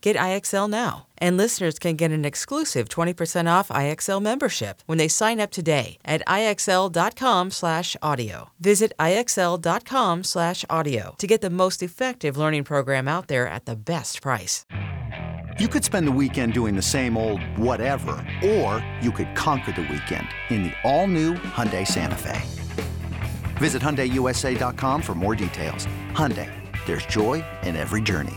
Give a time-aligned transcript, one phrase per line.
[0.00, 1.06] Get IXL now.
[1.18, 5.98] And listeners can get an exclusive 20% off IXL membership when they sign up today
[6.04, 8.50] at IXL.com/audio.
[8.60, 14.64] Visit IXL.com/audio to get the most effective learning program out there at the best price.
[15.58, 19.82] You could spend the weekend doing the same old whatever, or you could conquer the
[19.82, 22.40] weekend in the all-new Hyundai Santa Fe.
[23.56, 25.88] Visit HyundaiUSA.com for more details.
[26.12, 26.48] Hyundai,
[26.86, 28.36] there's joy in every journey.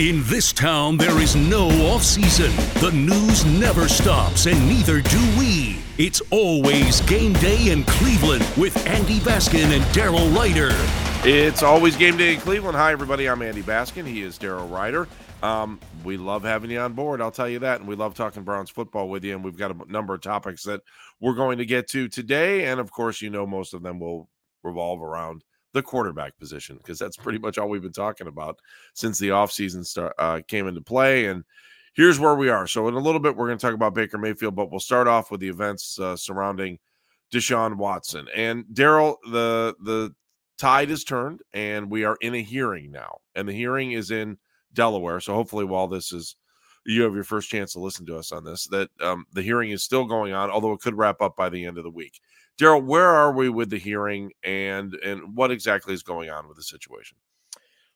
[0.00, 2.50] In this town, there is no off season.
[2.80, 5.78] The news never stops, and neither do we.
[5.98, 10.74] It's always game day in Cleveland with Andy Baskin and Daryl Ruiter.
[11.22, 12.76] It's always game day in Cleveland.
[12.76, 13.28] Hi, everybody.
[13.28, 14.04] I'm Andy Baskin.
[14.04, 15.06] He is Daryl Ruiter.
[15.44, 17.20] Um, we love having you on board.
[17.20, 17.78] I'll tell you that.
[17.78, 19.36] And we love talking Browns football with you.
[19.36, 20.80] And we've got a number of topics that
[21.20, 22.64] we're going to get to today.
[22.64, 24.28] And of course, you know, most of them will
[24.64, 25.44] revolve around
[25.74, 28.58] the quarterback position because that's pretty much all we've been talking about
[28.94, 31.26] since the offseason start, uh, came into play.
[31.26, 31.44] And
[31.94, 32.66] here's where we are.
[32.66, 35.08] So, in a little bit, we're going to talk about Baker Mayfield, but we'll start
[35.08, 36.78] off with the events uh, surrounding
[37.32, 38.26] Deshaun Watson.
[38.34, 40.14] And Daryl, the the
[40.56, 44.38] tide is turned, and we are in a hearing now, and the hearing is in
[44.72, 45.20] Delaware.
[45.20, 46.36] So, hopefully, while this is
[46.86, 49.70] you have your first chance to listen to us on this, that um, the hearing
[49.70, 52.20] is still going on, although it could wrap up by the end of the week.
[52.60, 56.56] Daryl, where are we with the hearing, and and what exactly is going on with
[56.56, 57.16] the situation?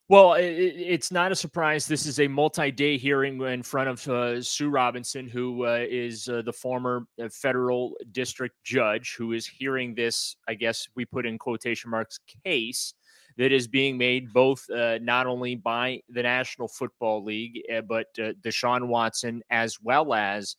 [0.09, 1.85] Well, it, it's not a surprise.
[1.85, 6.41] This is a multi-day hearing in front of uh, Sue Robinson, who uh, is uh,
[6.41, 10.35] the former uh, federal district judge, who is hearing this.
[10.47, 12.95] I guess we put in quotation marks case
[13.37, 18.07] that is being made both uh, not only by the National Football League, uh, but
[18.15, 20.55] Deshaun Watson as well as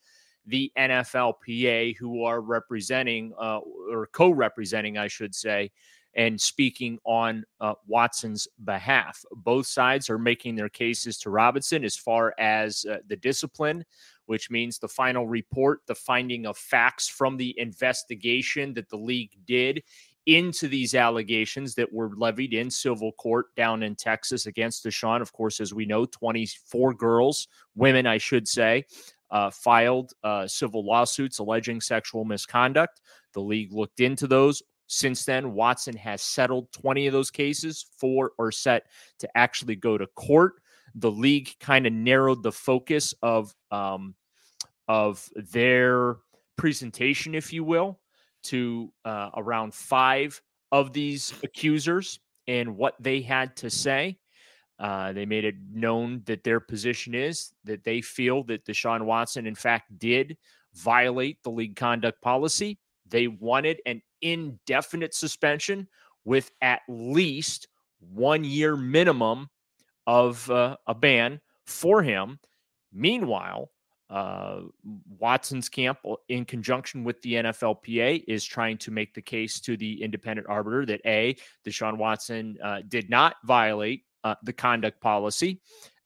[0.50, 5.71] the NFLPA, who are representing uh, or co representing, I should say,
[6.15, 9.25] and speaking on uh, Watson's behalf.
[9.33, 13.84] Both sides are making their cases to Robinson as far as uh, the discipline,
[14.27, 19.33] which means the final report, the finding of facts from the investigation that the league
[19.47, 19.83] did
[20.27, 25.22] into these allegations that were levied in civil court down in Texas against Deshaun.
[25.22, 28.84] Of course, as we know, 24 girls, women, I should say,
[29.31, 33.01] uh, filed uh, civil lawsuits alleging sexual misconduct.
[33.33, 34.63] The league looked into those.
[34.87, 38.87] Since then, Watson has settled 20 of those cases, four are set
[39.21, 40.55] to actually go to court.
[40.97, 44.17] The league kind of narrowed the focus of um,
[44.89, 46.17] of their
[46.57, 48.01] presentation, if you will,
[48.43, 50.43] to uh, around five
[50.73, 54.19] of these accusers and what they had to say.
[54.81, 59.47] Uh, they made it known that their position is that they feel that Deshaun Watson,
[59.47, 60.39] in fact, did
[60.73, 62.79] violate the league conduct policy.
[63.07, 65.87] They wanted an indefinite suspension
[66.25, 69.51] with at least one year minimum
[70.07, 72.39] of uh, a ban for him.
[72.91, 73.71] Meanwhile,
[74.09, 74.63] uh,
[75.19, 79.77] Watson's camp, uh, in conjunction with the NFLPA, is trying to make the case to
[79.77, 85.61] the independent arbiter that A, Deshaun Watson uh, did not violate uh, the conduct policy,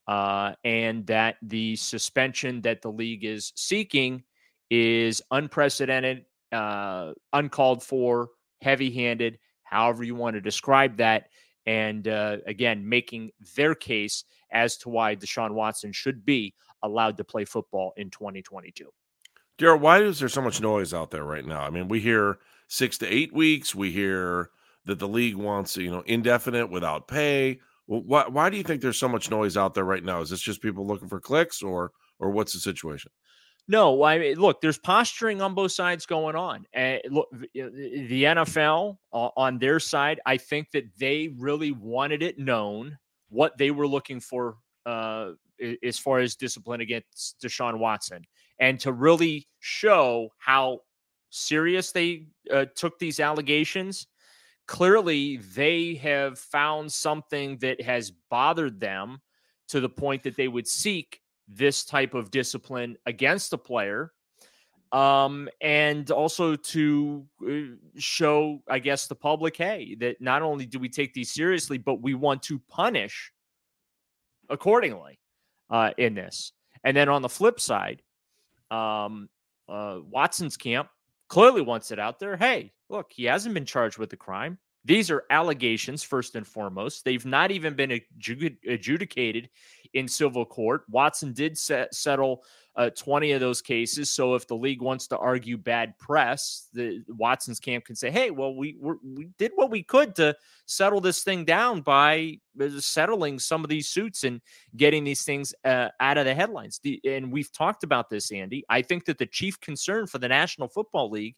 [0.06, 4.22] uh, and that the suspension that the league is seeking
[4.70, 8.30] is unprecedented, uh, uncalled for,
[8.60, 11.28] heavy handed, however you want to describe that.
[11.66, 17.24] And uh, again, making their case as to why Deshaun Watson should be allowed to
[17.24, 18.90] play football in 2022.
[19.58, 21.60] Daryl, why is there so much noise out there right now?
[21.60, 22.38] I mean, we hear
[22.68, 23.74] six to eight weeks.
[23.74, 24.50] We hear
[24.84, 27.60] that the league wants, you know, indefinite without pay.
[27.86, 30.20] Why why do you think there's so much noise out there right now?
[30.20, 33.10] Is this just people looking for clicks, or or what's the situation?
[33.66, 36.66] No, I mean, look, there's posturing on both sides going on.
[36.74, 42.38] And look, the NFL uh, on their side, I think that they really wanted it
[42.38, 42.98] known
[43.30, 45.30] what they were looking for uh,
[45.82, 48.24] as far as discipline against Deshaun Watson,
[48.58, 50.80] and to really show how
[51.30, 54.06] serious they uh, took these allegations.
[54.66, 59.20] Clearly, they have found something that has bothered them
[59.68, 64.12] to the point that they would seek this type of discipline against a player.
[64.92, 70.78] Um, and also to uh, show, I guess, the public, hey, that not only do
[70.78, 73.32] we take these seriously, but we want to punish
[74.48, 75.18] accordingly
[75.68, 76.52] uh, in this.
[76.84, 78.02] And then on the flip side,
[78.70, 79.28] um,
[79.68, 80.88] uh, Watson's camp
[81.34, 82.36] clearly wants it out there.
[82.36, 84.56] Hey, look, he hasn't been charged with the crime.
[84.84, 87.04] These are allegations, first and foremost.
[87.04, 88.00] They've not even been
[88.68, 89.48] adjudicated
[89.94, 90.84] in civil court.
[90.90, 92.44] Watson did set, settle
[92.76, 94.10] uh, 20 of those cases.
[94.10, 98.30] So if the league wants to argue bad press, the Watson's camp can say, "Hey,
[98.30, 100.34] well, we we did what we could to
[100.66, 104.40] settle this thing down by uh, settling some of these suits and
[104.76, 108.64] getting these things uh, out of the headlines." The, and we've talked about this, Andy.
[108.68, 111.36] I think that the chief concern for the National Football League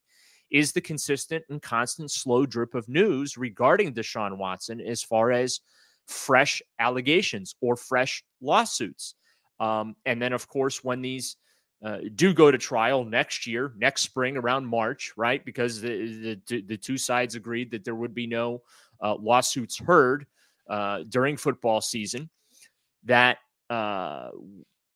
[0.51, 5.61] is the consistent and constant slow drip of news regarding Deshaun Watson as far as
[6.07, 9.15] fresh allegations or fresh lawsuits.
[9.59, 11.37] Um, and then, of course, when these
[11.85, 15.45] uh, do go to trial next year, next spring, around March, right?
[15.45, 18.63] Because the the, the two sides agreed that there would be no
[19.03, 20.27] uh, lawsuits heard
[20.69, 22.31] uh, during football season.
[23.05, 23.39] That
[23.71, 24.31] uh,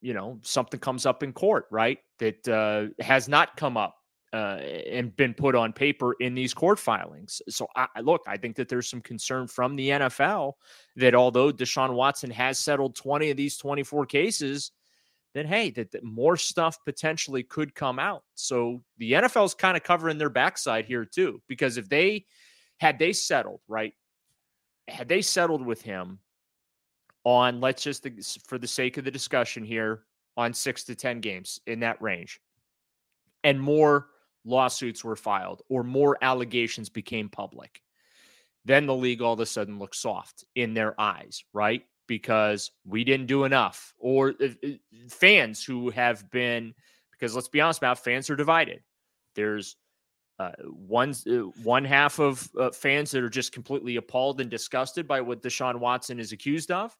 [0.01, 1.99] you know something comes up in court, right?
[2.19, 4.00] That uh, has not come up
[4.33, 4.59] uh,
[4.91, 7.43] and been put on paper in these court filings.
[7.49, 10.53] So, I, look, I think that there's some concern from the NFL
[10.97, 14.71] that although Deshaun Watson has settled 20 of these 24 cases,
[15.35, 18.25] then hey, that, that more stuff potentially could come out.
[18.35, 22.27] So the NFL's kind of covering their backside here too, because if they
[22.79, 23.95] had they settled right,
[24.89, 26.19] had they settled with him
[27.25, 28.07] on let's just
[28.47, 30.05] for the sake of the discussion here
[30.37, 32.41] on six to ten games in that range,
[33.45, 34.09] and more
[34.45, 37.83] lawsuits were filed or more allegations became public,
[38.65, 41.85] then the league all of a sudden looks soft in their eyes, right?
[42.07, 43.95] Because we didn't do enough.
[43.99, 44.69] Or uh, uh,
[45.09, 46.75] fans who have been,
[47.13, 48.83] because let's be honest about fans are divided.
[49.35, 49.77] There's
[50.39, 55.07] uh, one uh, one half of uh, fans that are just completely appalled and disgusted
[55.07, 56.97] by what Deshaun Watson is accused of,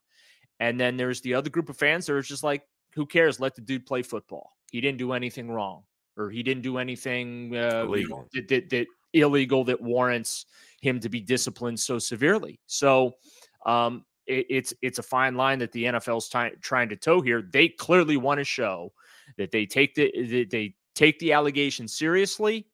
[0.61, 2.63] and then there's the other group of fans that are just like,
[2.95, 3.41] "Who cares?
[3.41, 4.53] Let the dude play football.
[4.71, 5.85] He didn't do anything wrong."
[6.17, 10.47] Or he didn't do anything uh, illegal that, that, that, illegal that warrants
[10.81, 12.61] him to be disciplined so severely.
[12.67, 13.15] So
[13.67, 17.43] um, it, it's it's a fine line that the NFL's ty- trying to toe here.
[17.43, 18.93] They clearly want to show
[19.37, 22.67] that they take the that they take the allegations seriously.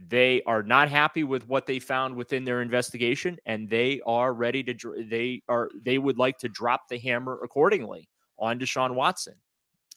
[0.00, 4.62] They are not happy with what they found within their investigation, and they are ready
[4.62, 5.04] to.
[5.08, 5.68] They are.
[5.82, 9.34] They would like to drop the hammer accordingly on Deshaun Watson.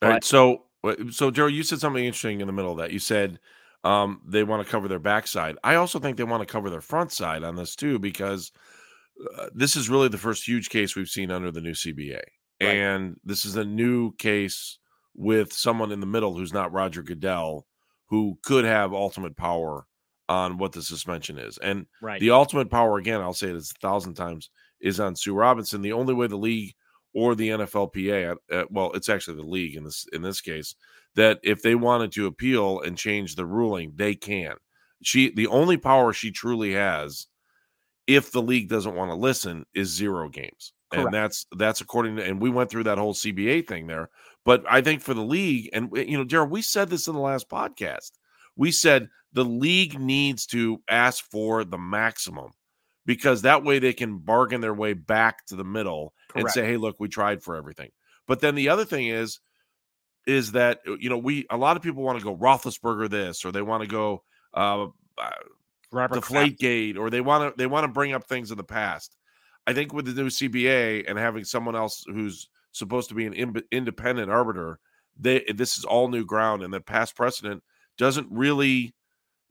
[0.02, 0.24] All right.
[0.24, 0.64] So
[1.12, 2.92] so, Joe, you said something interesting in the middle of that.
[2.92, 3.40] You said
[3.84, 5.58] um, they want to cover their backside.
[5.64, 8.52] I also think they want to cover their front side on this too, because
[9.38, 12.24] uh, this is really the first huge case we've seen under the new CBA, right.
[12.60, 14.80] and this is a new case
[15.16, 17.66] with someone in the middle who's not Roger Goodell,
[18.08, 19.86] who could have ultimate power
[20.30, 21.58] on what the suspension is.
[21.58, 22.20] And right.
[22.20, 25.82] the ultimate power, again, I'll say it a thousand times, is on Sue Robinson.
[25.82, 26.74] The only way the league
[27.14, 30.76] or the NFLPA, uh, well, it's actually the league in this in this case,
[31.16, 34.56] that if they wanted to appeal and change the ruling, they can.
[35.04, 37.28] She the only power she truly has,
[38.08, 40.74] if the league doesn't want to listen, is zero games.
[40.92, 41.06] Correct.
[41.06, 44.10] And that's that's according to and we went through that whole CBA thing there.
[44.44, 47.22] But I think for the league, and you know, Darren, we said this in the
[47.22, 48.12] last podcast.
[48.56, 52.52] We said the league needs to ask for the maximum
[53.06, 56.46] because that way they can bargain their way back to the middle Correct.
[56.46, 57.90] and say, "Hey, look, we tried for everything."
[58.28, 59.40] But then the other thing is,
[60.28, 63.44] is that uh, you know we a lot of people want to go Roethlisberger this
[63.46, 65.30] or they want to go uh, uh
[66.58, 69.16] Gate or they want to they want to bring up things in the past.
[69.68, 73.34] I think with the new CBA and having someone else who's supposed to be an
[73.34, 74.80] in, independent arbiter,
[75.20, 77.64] they this is all new ground, and the past precedent
[77.98, 78.94] doesn't really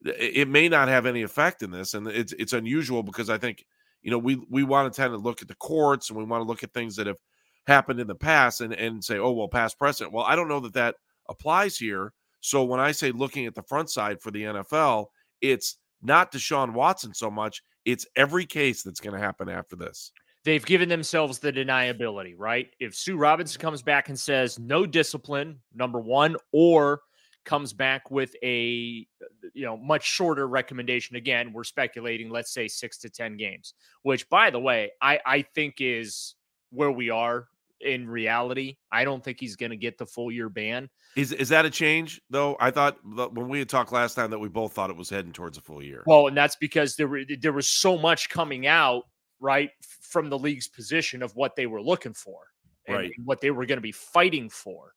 [0.05, 3.65] it may not have any effect in this, and it's it's unusual because I think
[4.03, 6.43] you know we we want to tend to look at the courts and we want
[6.43, 7.19] to look at things that have
[7.67, 10.15] happened in the past and and say oh well past precedent.
[10.15, 10.97] Well, I don't know that that
[11.29, 12.13] applies here.
[12.41, 15.07] So when I say looking at the front side for the NFL,
[15.43, 20.13] it's not Deshaun Watson so much; it's every case that's going to happen after this.
[20.45, 22.69] they've given themselves the deniability, right?
[22.81, 27.03] If Sue Robinson comes back and says no discipline, number one, or
[27.45, 29.07] comes back with a
[29.55, 31.17] you know much shorter recommendation.
[31.17, 35.43] Again we're speculating let's say 6 to 10 games which by the way i i
[35.43, 36.35] think is
[36.71, 37.49] where we are
[37.81, 38.77] in reality.
[38.93, 40.89] I don't think he's going to get the full year ban.
[41.17, 42.57] Is is that a change though?
[42.61, 45.33] I thought when we had talked last time that we both thought it was heading
[45.33, 46.03] towards a full year.
[46.07, 49.05] Well and that's because there were there was so much coming out
[49.41, 52.39] right from the league's position of what they were looking for
[52.87, 53.13] and right.
[53.25, 54.95] what they were going to be fighting for.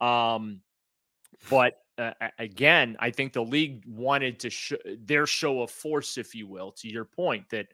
[0.00, 0.60] Um
[1.50, 6.34] but uh, again, I think the league wanted to show their show of force, if
[6.34, 7.68] you will, to your point that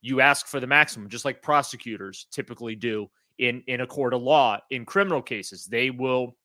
[0.00, 4.22] you ask for the maximum, just like prosecutors typically do in in a court of
[4.22, 4.58] law.
[4.70, 6.36] In criminal cases, they will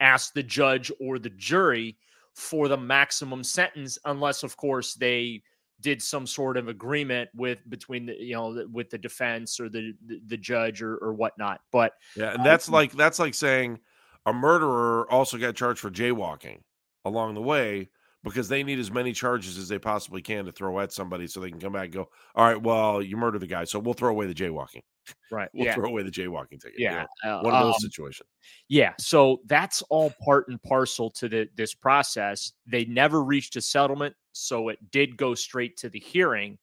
[0.00, 1.96] ask the judge or the jury
[2.34, 5.42] for the maximum sentence, unless, of course, they
[5.80, 9.94] did some sort of agreement with between the you know with the defense or the
[10.06, 11.60] the, the judge or, or whatnot.
[11.72, 13.80] But yeah, and that's um, like that's like saying
[14.28, 16.60] a murderer also got charged for jaywalking
[17.04, 17.88] along the way
[18.24, 21.40] because they need as many charges as they possibly can to throw at somebody so
[21.40, 23.94] they can come back and go, all right, well, you murdered the guy, so we'll
[23.94, 24.82] throw away the jaywalking.
[25.30, 25.48] Right.
[25.54, 25.74] we'll yeah.
[25.74, 26.78] throw away the jaywalking ticket.
[26.78, 27.06] Yeah.
[27.24, 28.28] You know, one of those um, situations.
[28.68, 28.92] Yeah.
[28.98, 32.52] So that's all part and parcel to the, this process.
[32.66, 36.58] They never reached a settlement, so it did go straight to the hearing.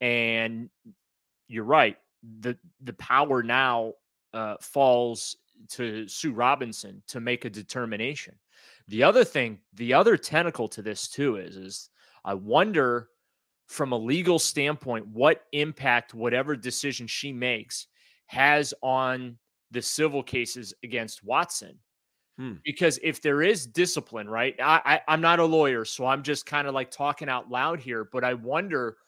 [0.00, 0.70] And
[1.48, 1.96] you're right.
[2.40, 3.92] The the power now
[4.32, 5.36] uh, falls
[5.70, 8.34] to Sue Robinson to make a determination.
[8.88, 11.90] The other thing, the other tentacle to this too is is
[12.24, 13.08] I wonder
[13.66, 17.88] from a legal standpoint what impact whatever decision she makes
[18.26, 19.38] has on
[19.70, 21.78] the civil cases against Watson.
[22.38, 22.54] Hmm.
[22.64, 24.54] Because if there is discipline, right?
[24.62, 27.80] I, I am not a lawyer, so I'm just kind of like talking out loud
[27.80, 28.98] here, but I wonder,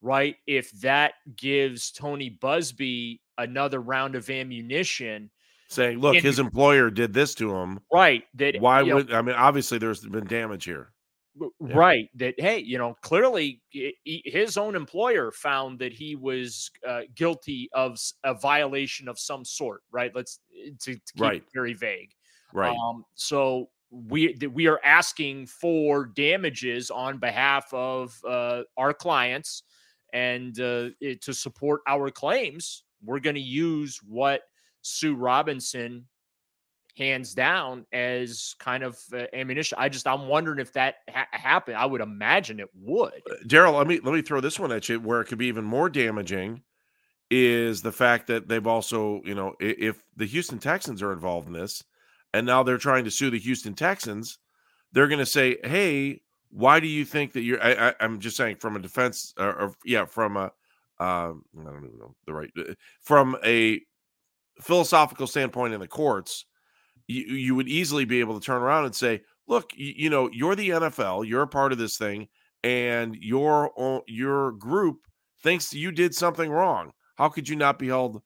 [0.00, 5.30] right, if that gives Tony Buzbee another round of ammunition
[5.68, 8.24] saying, "Look, his employer did this to him." Right.
[8.34, 9.36] That why would know, I mean?
[9.36, 10.92] Obviously, there's been damage here.
[11.60, 12.08] Right.
[12.14, 12.26] Yeah.
[12.26, 13.94] That hey, you know, clearly he,
[14.24, 19.82] his own employer found that he was uh, guilty of a violation of some sort.
[19.90, 20.10] Right.
[20.14, 21.44] Let's eh, to, to keep right.
[21.54, 22.12] very vague.
[22.52, 22.76] Right.
[22.76, 29.62] Um, so we we are asking for damages on behalf of uh, our clients
[30.12, 30.88] and uh,
[31.20, 32.84] to support our claims.
[33.02, 34.42] We're going to use what
[34.88, 36.06] Sue Robinson
[36.96, 39.78] hands down as kind of uh, ammunition.
[39.80, 41.76] I just I'm wondering if that ha- happened.
[41.76, 43.22] I would imagine it would.
[43.30, 45.46] Uh, Daryl, let me let me throw this one at you where it could be
[45.46, 46.62] even more damaging
[47.30, 51.52] is the fact that they've also, you know, if the Houston Texans are involved in
[51.52, 51.84] this
[52.32, 54.38] and now they're trying to sue the Houston Texans,
[54.92, 58.56] they're going to say, "Hey, why do you think that you're I, am just saying
[58.56, 60.52] from a defense or, or yeah, from a
[61.00, 63.80] um, I don't even know the right uh, from a
[64.60, 66.44] philosophical standpoint in the courts,
[67.06, 70.28] you, you would easily be able to turn around and say, look, you, you know,
[70.32, 72.28] you're the NFL, you're a part of this thing,
[72.62, 75.06] and your your group
[75.42, 76.92] thinks you did something wrong.
[77.16, 78.22] How could you not be held,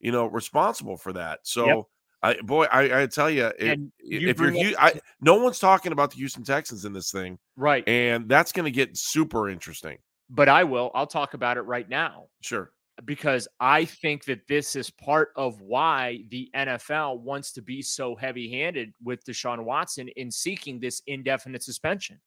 [0.00, 1.40] you know, responsible for that?
[1.44, 1.84] So, yep.
[2.22, 6.10] I boy, I, I tell you, if, you if you're, I, no one's talking about
[6.10, 7.86] the Houston Texans in this thing, right?
[7.86, 9.98] And that's going to get super interesting.
[10.30, 10.90] But I will.
[10.94, 12.28] I'll talk about it right now.
[12.40, 12.72] Sure
[13.04, 18.14] because I think that this is part of why the NFL wants to be so
[18.14, 22.20] heavy handed with Deshaun Watson in seeking this indefinite suspension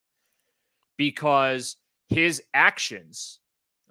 [0.98, 1.78] because
[2.10, 3.40] his actions,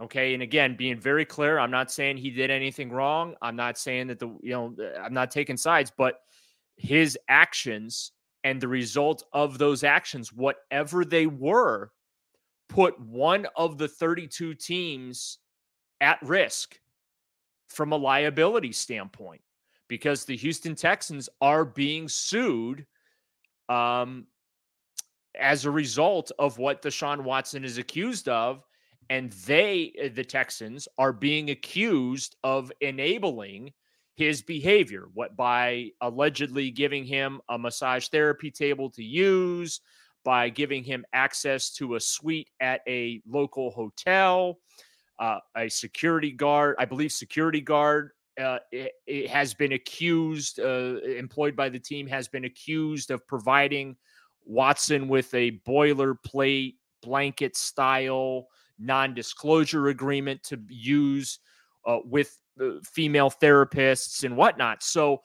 [0.01, 3.35] okay, and again, being very clear, I'm not saying he did anything wrong.
[3.41, 6.21] I'm not saying that the, you know, uh, I'm not taking sides, but
[6.77, 8.13] his actions
[8.45, 11.91] and the result of those actions, whatever they were,
[12.69, 15.39] put one of the 32 teams
[16.01, 16.79] at risk
[17.69, 19.41] from a liability standpoint
[19.89, 22.87] because the Houston Texans are being sued
[23.69, 24.27] um,
[25.39, 28.63] as a result of what Deshaun Watson is accused of.
[29.09, 33.73] And they, uh, the Texans, are being accused of enabling
[34.17, 39.81] his behavior what by allegedly giving him a massage therapy table to use
[40.25, 44.59] by giving him access to a suite at a local hotel
[45.19, 50.99] uh, a security guard, I believe, security guard uh, it, it has been accused, uh,
[51.03, 53.97] employed by the team, has been accused of providing
[54.45, 61.39] Watson with a boilerplate blanket style non disclosure agreement to use
[61.87, 62.37] uh, with
[62.85, 64.83] female therapists and whatnot.
[64.83, 65.23] So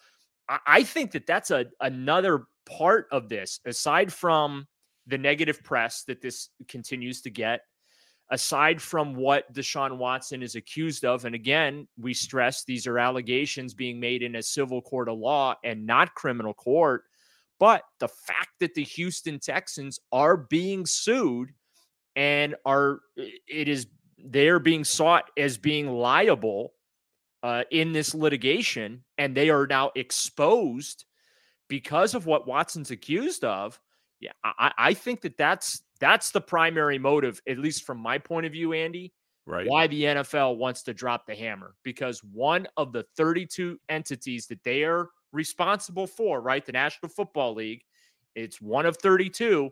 [0.48, 4.68] I, I think that that's a, another part of this, aside from
[5.08, 7.62] the negative press that this continues to get
[8.32, 13.74] aside from what Deshaun Watson is accused of, and again, we stress these are allegations
[13.74, 17.04] being made in a civil court of law and not criminal court.
[17.60, 21.50] But the fact that the Houston Texans are being sued
[22.16, 26.74] and are it is they're being sought as being liable
[27.44, 31.06] uh, in this litigation, and they are now exposed
[31.68, 33.80] because of what Watson's accused of.
[34.20, 38.46] Yeah, I, I think that that's that's the primary motive, at least from my point
[38.46, 39.14] of view, Andy.
[39.46, 39.68] Right.
[39.68, 44.64] Why the NFL wants to drop the hammer because one of the 32 entities that
[44.64, 47.84] they are responsible for, right, the National Football League,
[48.36, 49.72] it's one of 32,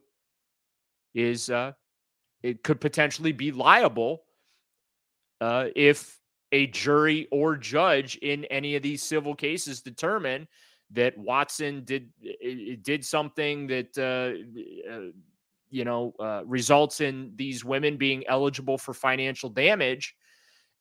[1.13, 1.73] is uh,
[2.43, 4.23] it could potentially be liable
[5.41, 6.19] uh, if
[6.51, 10.47] a jury or judge in any of these civil cases determine
[10.91, 12.09] that Watson did
[12.81, 15.11] did something that uh, uh,
[15.69, 20.15] you know uh, results in these women being eligible for financial damage,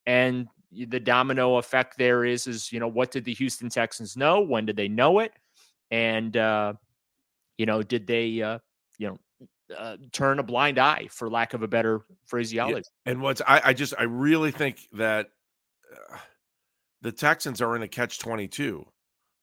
[0.06, 4.40] and the domino effect there is is you know what did the Houston Texans know?
[4.40, 5.32] When did they know it?
[5.90, 6.74] And uh,
[7.56, 8.58] you know did they uh,
[8.98, 9.18] you know
[9.76, 12.84] uh, turn a blind eye, for lack of a better phraseology.
[13.04, 13.12] Yeah.
[13.12, 15.30] And what's I, I just I really think that
[16.12, 16.16] uh,
[17.02, 18.86] the Texans are in a catch twenty two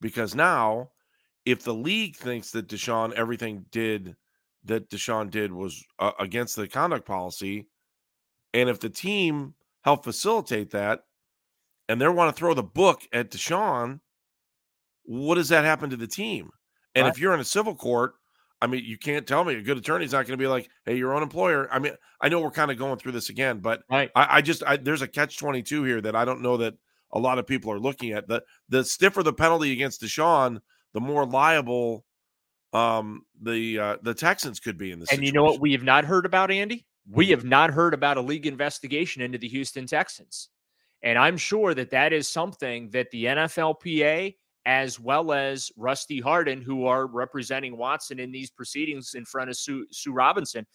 [0.02, 0.90] because now
[1.46, 4.16] if the league thinks that Deshaun everything did
[4.66, 7.68] that Deshaun did was uh, against the conduct policy,
[8.54, 11.02] and if the team helped facilitate that,
[11.88, 14.00] and they want to throw the book at Deshaun,
[15.04, 16.50] what does that happen to the team?
[16.96, 17.14] And right.
[17.14, 18.16] if you're in a civil court
[18.62, 20.96] I mean, you can't tell me a good attorney's not going to be like, "Hey,
[20.96, 23.84] your own employer." I mean, I know we're kind of going through this again, but
[23.92, 24.10] right.
[24.16, 26.74] I, I just I, there's a catch twenty two here that I don't know that
[27.12, 28.28] a lot of people are looking at.
[28.28, 30.62] The the stiffer the penalty against Deshaun,
[30.94, 32.06] the more liable
[32.76, 35.10] um the uh, the Texans could be in this.
[35.10, 35.34] And situation.
[35.34, 36.86] you know what we have not heard about, Andy?
[37.10, 40.50] We have not heard about a league investigation into the Houston Texans,
[41.02, 46.62] and I'm sure that that is something that the NFLPA as well as Rusty Hardin,
[46.62, 50.66] who are representing Watson in these proceedings in front of Sue, Sue Robinson.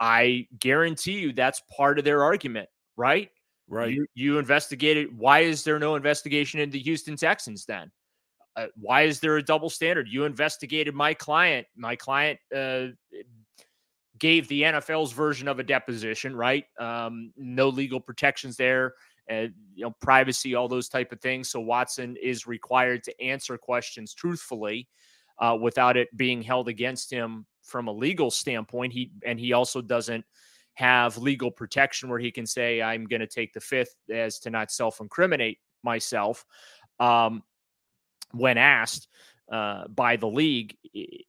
[0.00, 3.30] I guarantee you that's part of their argument, right?
[3.68, 3.92] Right.
[3.92, 5.16] You, you investigated.
[5.16, 7.90] Why is there no investigation into the Houston Texans then?
[8.56, 10.08] Uh, why is there a double standard?
[10.08, 11.66] You investigated my client.
[11.76, 12.86] My client uh,
[14.18, 16.64] gave the NFL's version of a deposition, right?
[16.78, 18.94] Um, no legal protections there
[19.28, 23.56] and you know privacy all those type of things so watson is required to answer
[23.56, 24.88] questions truthfully
[25.38, 29.80] uh, without it being held against him from a legal standpoint he and he also
[29.80, 30.24] doesn't
[30.74, 34.50] have legal protection where he can say i'm going to take the fifth as to
[34.50, 36.44] not self-incriminate myself
[37.00, 37.42] um,
[38.34, 39.08] when asked
[39.50, 40.76] uh, by the league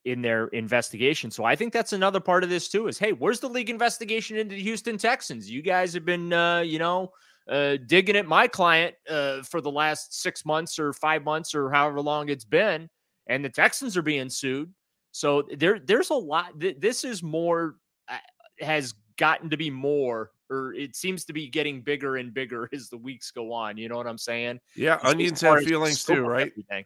[0.05, 1.31] in their investigation.
[1.31, 2.87] So I think that's another part of this too.
[2.87, 5.49] Is hey, where's the league investigation into the Houston Texans?
[5.49, 7.11] You guys have been, uh, you know,
[7.49, 11.69] uh, digging at my client uh, for the last six months or five months or
[11.69, 12.89] however long it's been,
[13.27, 14.73] and the Texans are being sued.
[15.11, 16.59] So there, there's a lot.
[16.59, 17.75] Th- this is more
[18.07, 18.17] uh,
[18.59, 22.89] has gotten to be more, or it seems to be getting bigger and bigger as
[22.89, 23.77] the weeks go on.
[23.77, 24.59] You know what I'm saying?
[24.75, 26.51] Yeah, onions have feelings too, right?
[26.51, 26.85] Everything.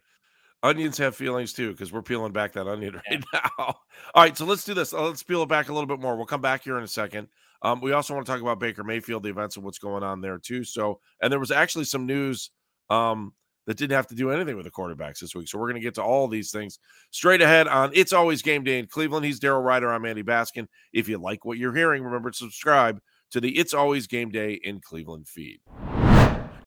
[0.62, 3.40] Onions have feelings too because we're peeling back that onion right now.
[3.58, 3.76] All
[4.14, 4.92] right, so let's do this.
[4.92, 6.16] Let's peel it back a little bit more.
[6.16, 7.28] We'll come back here in a second.
[7.62, 10.20] Um, we also want to talk about Baker Mayfield, the events and what's going on
[10.20, 10.64] there too.
[10.64, 12.50] So, and there was actually some news
[12.88, 13.34] um,
[13.66, 15.48] that didn't have to do anything with the quarterbacks this week.
[15.48, 16.78] So we're going to get to all these things
[17.10, 19.26] straight ahead on It's Always Game Day in Cleveland.
[19.26, 19.92] He's Daryl Ruiter.
[19.92, 20.66] I'm Andy Baskin.
[20.92, 24.60] If you like what you're hearing, remember to subscribe to the It's Always Game Day
[24.62, 25.60] in Cleveland feed.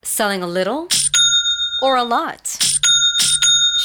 [0.02, 0.88] Selling a little
[1.82, 2.73] or a lot?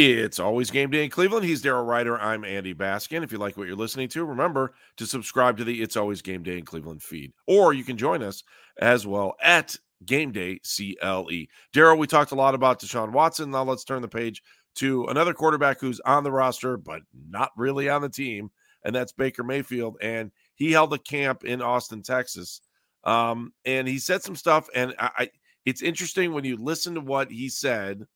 [0.00, 1.44] It's always game day in Cleveland.
[1.44, 2.20] He's Daryl Ruiter.
[2.20, 3.24] I'm Andy Baskin.
[3.24, 6.44] If you like what you're listening to, remember to subscribe to the It's Always Game
[6.44, 8.44] Day in Cleveland feed, or you can join us
[8.80, 9.74] as well at
[10.06, 11.46] Game Day CLE.
[11.74, 13.50] Daryl, we talked a lot about Deshaun Watson.
[13.50, 14.40] Now let's turn the page
[14.76, 18.52] to another quarterback who's on the roster, but not really on the team,
[18.84, 19.96] and that's Baker Mayfield.
[20.00, 22.60] And he held a camp in Austin, Texas.
[23.02, 25.30] Um, and he said some stuff, and I, I
[25.64, 28.06] it's interesting when you listen to what he said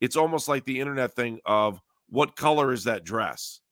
[0.00, 3.60] it's almost like the internet thing of what color is that dress?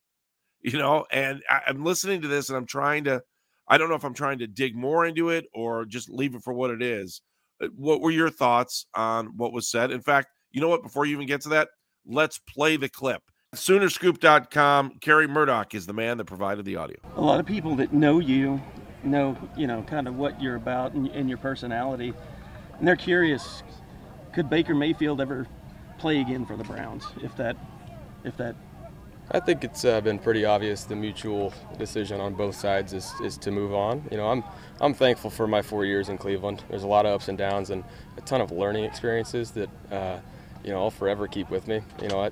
[0.63, 3.23] You know and I, i'm listening to this and i'm trying to
[3.69, 6.43] i don't know if i'm trying to dig more into it or just leave it
[6.43, 7.21] for what it is
[7.63, 9.93] uh, what were your thoughts on what was said?
[9.93, 11.69] In fact you know what before you even get to that
[12.05, 13.23] let's play the clip.
[13.55, 16.97] Soonerscoop.com kerry murdoch is the man that provided the audio.
[17.15, 18.61] A lot of people that know you
[19.05, 22.13] know you know kind of what you're about and, and your personality
[22.79, 23.63] and they're curious
[24.33, 25.47] could baker mayfield ever
[25.99, 27.57] play again for the Browns if that
[28.25, 28.57] if that
[29.31, 33.37] I think it's uh, been pretty obvious the mutual decision on both sides is, is
[33.39, 34.07] to move on.
[34.11, 34.45] You know, I'm
[34.81, 36.63] I'm thankful for my four years in Cleveland.
[36.69, 37.83] There's a lot of ups and downs and
[38.17, 40.19] a ton of learning experiences that uh,
[40.63, 41.81] you know I'll forever keep with me.
[42.01, 42.31] You know, I,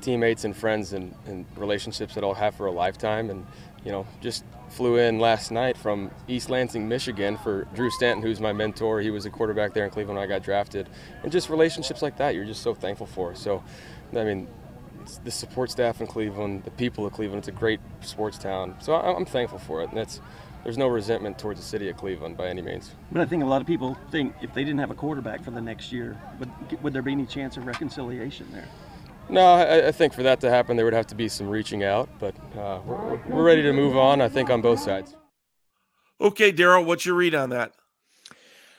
[0.00, 3.30] teammates and friends and, and relationships that I'll have for a lifetime.
[3.30, 3.46] And
[3.84, 8.40] you know, just flew in last night from East Lansing, Michigan for Drew Stanton, who's
[8.40, 9.00] my mentor.
[9.00, 10.88] He was a quarterback there in Cleveland when I got drafted.
[11.22, 13.34] And just relationships like that, you're just so thankful for.
[13.34, 13.62] So,
[14.16, 14.48] I mean,
[15.24, 18.76] the support staff in Cleveland, the people of Cleveland, it's a great sports town.
[18.80, 19.90] So I'm thankful for it.
[19.90, 20.20] And that's,
[20.64, 22.92] there's no resentment towards the city of Cleveland by any means.
[23.10, 25.50] But I think a lot of people think if they didn't have a quarterback for
[25.50, 28.68] the next year, would, would there be any chance of reconciliation there?
[29.32, 31.82] No, I, I, think for that to happen, there would have to be some reaching
[31.82, 35.16] out, but uh, we're, we're ready to move on, I think, on both sides.
[36.20, 37.72] Okay, Daryl, what's your read on that?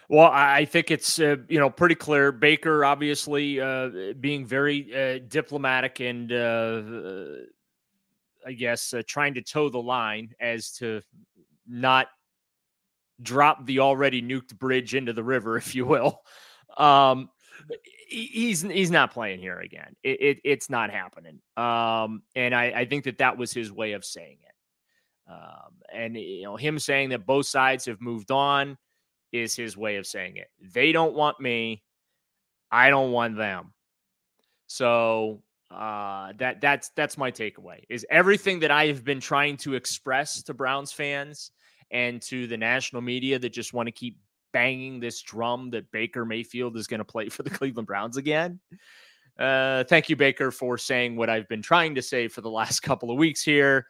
[0.10, 2.32] Well, I think it's uh, you know pretty clear.
[2.32, 7.28] Baker obviously uh, being very uh, diplomatic and uh, uh,
[8.46, 11.02] I guess uh, trying to toe the line as to
[11.68, 12.10] not
[13.24, 16.22] drop the already nuked bridge into the river, if you will.
[16.78, 17.30] Um,
[18.14, 19.96] he's he's not playing here again.
[20.04, 21.40] It, it, it's not happening.
[21.58, 25.32] Um, and I, I think that that was his way of saying it.
[25.32, 28.78] Um, and you know him saying that both sides have moved on
[29.32, 30.48] is his way of saying it.
[30.74, 31.84] They don't want me.
[32.72, 33.74] I don't want them.
[34.68, 37.84] So uh, that that's that's my takeaway.
[37.90, 41.52] Is everything that I have been trying to express to Browns fans
[41.92, 44.18] and to the national media that just want to keep
[44.54, 48.60] banging this drum that Baker Mayfield is going to play for the Cleveland Browns again.
[49.38, 52.80] Uh, thank you, Baker, for saying what I've been trying to say for the last
[52.84, 53.88] couple of weeks here.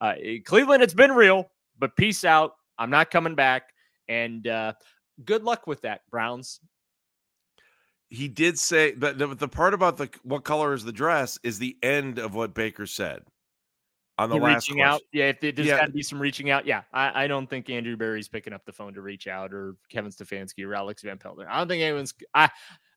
[0.00, 2.52] Uh, Cleveland, it's been real, but peace out.
[2.78, 3.70] I'm not coming back.
[4.08, 4.74] And uh,
[5.24, 6.60] good luck with that, Browns.
[8.10, 11.58] He did say that the, the part about the what color is the dress is
[11.58, 13.22] the end of what Baker said
[14.18, 14.94] on the last reaching question.
[14.94, 15.02] out.
[15.12, 15.78] Yeah, if there's yeah.
[15.78, 16.66] got to be some reaching out.
[16.66, 19.76] Yeah, I, I, don't think Andrew Berry's picking up the phone to reach out, or
[19.90, 21.38] Kevin Stefanski, or Alex Van Pelt.
[21.48, 22.14] I don't think anyone's.
[22.34, 22.48] I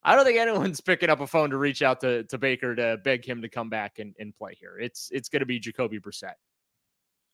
[0.04, 2.98] I don't think anyone's picking up a phone to reach out to, to Baker to
[3.04, 4.78] beg him to come back and, and play here.
[4.80, 6.36] It's it's going to be Jacoby Brissett.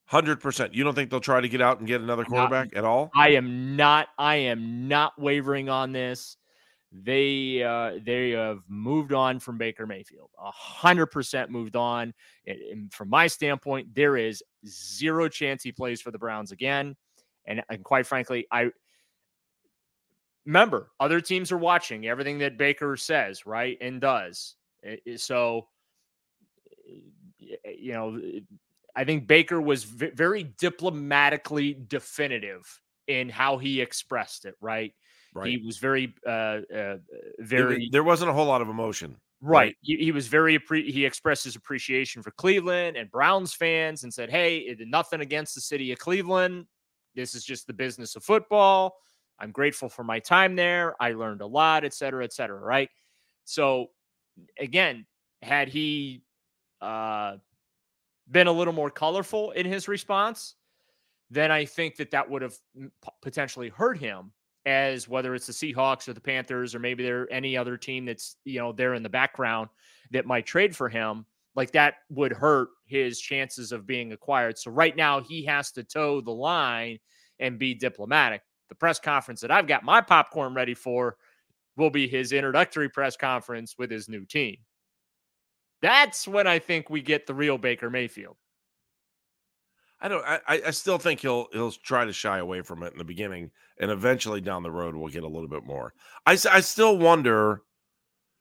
[0.06, 0.74] Hundred percent.
[0.74, 3.12] You don't think they'll try to get out and get another quarterback not, at all?
[3.16, 4.08] I am not.
[4.18, 6.38] I am not wavering on this
[6.94, 12.14] they uh, they have moved on from Baker Mayfield, a hundred percent moved on.
[12.46, 16.96] And, from my standpoint, there is zero chance he plays for the Browns again.
[17.46, 18.70] And, and quite frankly, I
[20.46, 24.56] remember other teams are watching everything that Baker says, right, and does.
[25.18, 25.68] So,
[27.40, 28.22] you know,
[28.96, 34.94] I think Baker was very diplomatically definitive in how he expressed it, right?
[35.34, 35.50] Right.
[35.50, 36.98] He was very, uh, uh,
[37.40, 37.90] very.
[37.92, 39.18] there wasn't a whole lot of emotion.
[39.42, 39.58] Right.
[39.58, 39.76] right.
[39.82, 40.60] He, he, was very.
[40.70, 45.22] He expressed his appreciation for Cleveland and Browns fans, and said, "Hey, it did nothing
[45.22, 46.66] against the city of Cleveland.
[47.16, 48.96] This is just the business of football.
[49.40, 50.96] I'm grateful for my time there.
[51.02, 52.60] I learned a lot, et cetera, et cetera.
[52.60, 52.90] Right.
[53.46, 53.88] So
[54.60, 55.06] again,
[55.42, 56.24] had he
[56.82, 57.38] uh,
[58.32, 60.56] been a little more colorful in his response,
[61.30, 62.56] then I think that that would have
[63.22, 64.32] potentially hurt him
[64.66, 68.38] as whether it's the Seahawks or the Panthers or maybe there any other team that's
[68.46, 69.70] you know there in the background
[70.12, 74.58] that might trade for him like that would hurt his chances of being acquired.
[74.58, 77.00] So right now he has to toe the line
[77.40, 78.42] and be diplomatic.
[78.70, 81.18] The press conference that I've got my popcorn ready for
[81.76, 84.58] will be his introductory press conference with his new team.
[85.82, 88.38] That's when I think we get the real Baker Mayfield.
[90.04, 90.24] I don't.
[90.26, 93.52] I, I still think he'll he'll try to shy away from it in the beginning,
[93.80, 95.94] and eventually down the road we'll get a little bit more.
[96.26, 97.62] I I still wonder.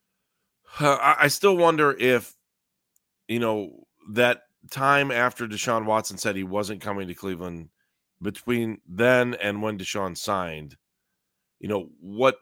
[0.81, 2.35] I still wonder if,
[3.29, 7.68] you know, that time after Deshaun Watson said he wasn't coming to Cleveland,
[8.20, 10.77] between then and when Deshaun signed,
[11.61, 12.38] you know what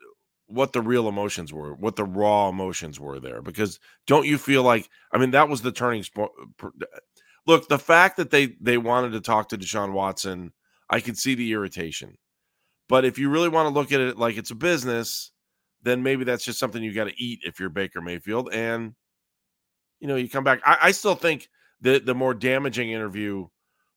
[0.46, 3.40] what the real emotions were, what the raw emotions were there.
[3.40, 6.30] Because don't you feel like I mean that was the turning point
[7.50, 10.52] look, the fact that they they wanted to talk to Deshaun Watson,
[10.88, 12.16] I can see the irritation.
[12.88, 15.32] But if you really want to look at it like it's a business,
[15.82, 18.52] then maybe that's just something you got to eat if you're Baker Mayfield.
[18.52, 18.94] And
[19.98, 20.60] you know, you come back.
[20.64, 21.48] I, I still think
[21.80, 23.48] the the more damaging interview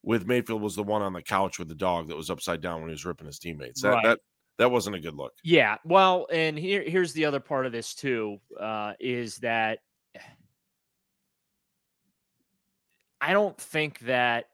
[0.02, 2.82] with Mayfield was the one on the couch with the dog that was upside down
[2.82, 3.82] when he was ripping his teammates.
[3.82, 4.04] That right.
[4.04, 4.20] that
[4.58, 5.34] that wasn't a good look.
[5.44, 5.78] Yeah.
[5.86, 9.80] Well, and here here's the other part of this too, uh, is that
[13.24, 14.48] I don't think that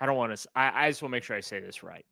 [0.00, 0.48] I don't want to.
[0.54, 2.04] I, I just want to make sure I say this right.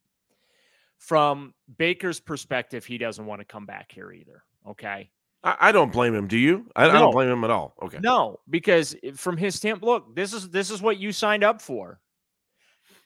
[0.98, 4.42] From Baker's perspective, he doesn't want to come back here either.
[4.68, 5.08] Okay.
[5.44, 6.26] I, I don't blame him.
[6.26, 6.66] Do you?
[6.74, 6.90] I, no.
[6.90, 7.74] I, don't blame him at all.
[7.80, 7.98] Okay.
[8.02, 12.00] No, because from his standpoint, look, this is this is what you signed up for.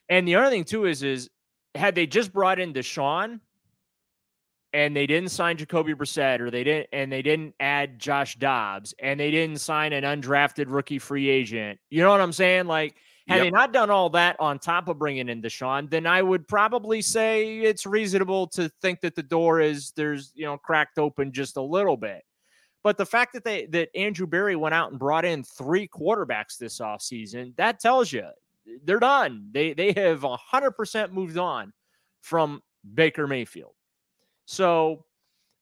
[0.09, 1.29] And the other thing too is is
[1.75, 3.41] had they just brought in Deshaun,
[4.75, 8.93] and they didn't sign Jacoby Brissett or they didn't and they didn't add Josh Dobbs
[8.99, 11.79] and they didn't sign an undrafted rookie free agent.
[11.91, 12.67] You know what I'm saying?
[12.67, 12.97] Like
[13.29, 13.45] had yep.
[13.45, 17.01] they not done all that on top of bringing in Deshaun, then I would probably
[17.01, 21.57] say it's reasonable to think that the door is there's you know cracked open just
[21.57, 22.23] a little bit.
[22.83, 26.59] But the fact that they that Andrew Berry went out and brought in three quarterbacks
[26.59, 28.27] this offseason, that tells you
[28.83, 29.49] they're done.
[29.53, 31.73] They they have 100% moved on
[32.21, 32.61] from
[32.93, 33.73] Baker Mayfield.
[34.47, 35.05] So,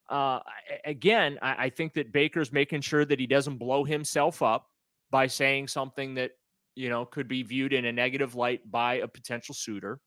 [0.08, 0.40] uh,
[0.84, 4.66] again, I, I think that Baker's making sure that he doesn't blow himself up
[5.10, 6.32] by saying something that
[6.74, 10.00] you know could be viewed in a negative light by a potential suitor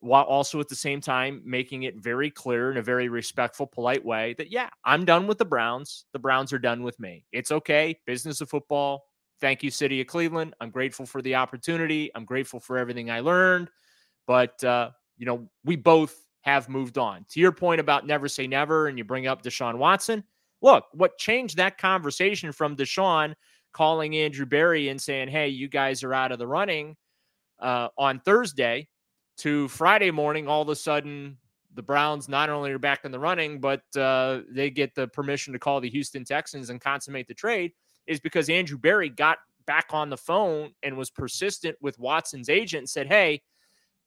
[0.00, 4.04] while also at the same time making it very clear in a very respectful polite
[4.04, 6.06] way that yeah i'm done with the browns.
[6.12, 7.24] The browns are done with me.
[7.32, 7.98] It's okay.
[8.06, 9.04] Business of football.
[9.40, 10.54] Thank you city of cleveland.
[10.60, 12.10] I'm grateful for the opportunity.
[12.14, 13.70] I'm grateful for everything i learned.
[14.26, 17.24] But uh, you know we both have moved on.
[17.30, 20.22] To your point about never say never, and you bring up Deshaun Watson.
[20.60, 23.34] Look, what changed that conversation from Deshaun
[23.72, 26.96] calling Andrew Berry and saying, "Hey, you guys are out of the running,"
[27.60, 28.88] uh, on Thursday
[29.38, 30.46] to Friday morning.
[30.46, 31.38] All of a sudden,
[31.74, 35.54] the Browns not only are back in the running, but uh, they get the permission
[35.54, 37.72] to call the Houston Texans and consummate the trade.
[38.06, 42.82] Is because Andrew Berry got back on the phone and was persistent with Watson's agent
[42.82, 43.40] and said, "Hey."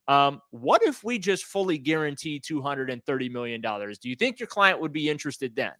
[0.07, 3.61] Um, what if we just fully guarantee $230 million?
[3.61, 5.73] Do you think your client would be interested then?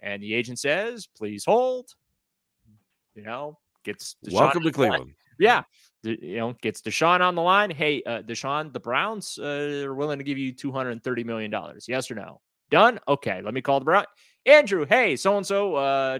[0.00, 1.90] And the agent says, please hold.
[3.14, 5.12] You know, gets Deshaun welcome to Cleveland.
[5.40, 5.62] Yeah.
[6.02, 7.70] You know, gets Deshaun on the line.
[7.70, 11.52] Hey, uh, Deshaun, the Browns uh, are willing to give you $230 million.
[11.88, 12.40] Yes or no?
[12.70, 13.00] Done?
[13.08, 13.40] Okay.
[13.42, 14.04] Let me call the Brown.
[14.46, 15.72] Andrew, hey, so and so,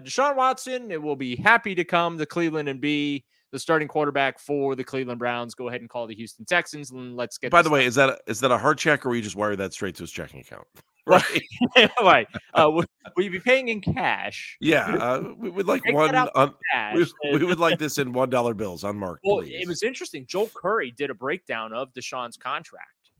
[0.03, 4.39] Deshaun Watson it will be happy to come to Cleveland and be the starting quarterback
[4.39, 5.55] for the Cleveland Browns.
[5.55, 7.51] Go ahead and call the Houston Texans and let's get.
[7.51, 9.55] By the way, is that a, is that a hard check or you just wire
[9.55, 10.67] that straight to his checking account?
[11.09, 11.41] Right,
[12.03, 12.27] right.
[12.53, 12.85] Uh, will,
[13.15, 14.57] will, you be paying in cash?
[14.59, 16.13] Yeah, uh, we would like one.
[16.13, 16.53] Un,
[16.93, 19.21] we, we, would like this in one dollar bills unmarked.
[19.23, 19.61] Well, please.
[19.61, 20.25] it was interesting.
[20.27, 23.11] Joel Corry did a breakdown of Deshaun's contract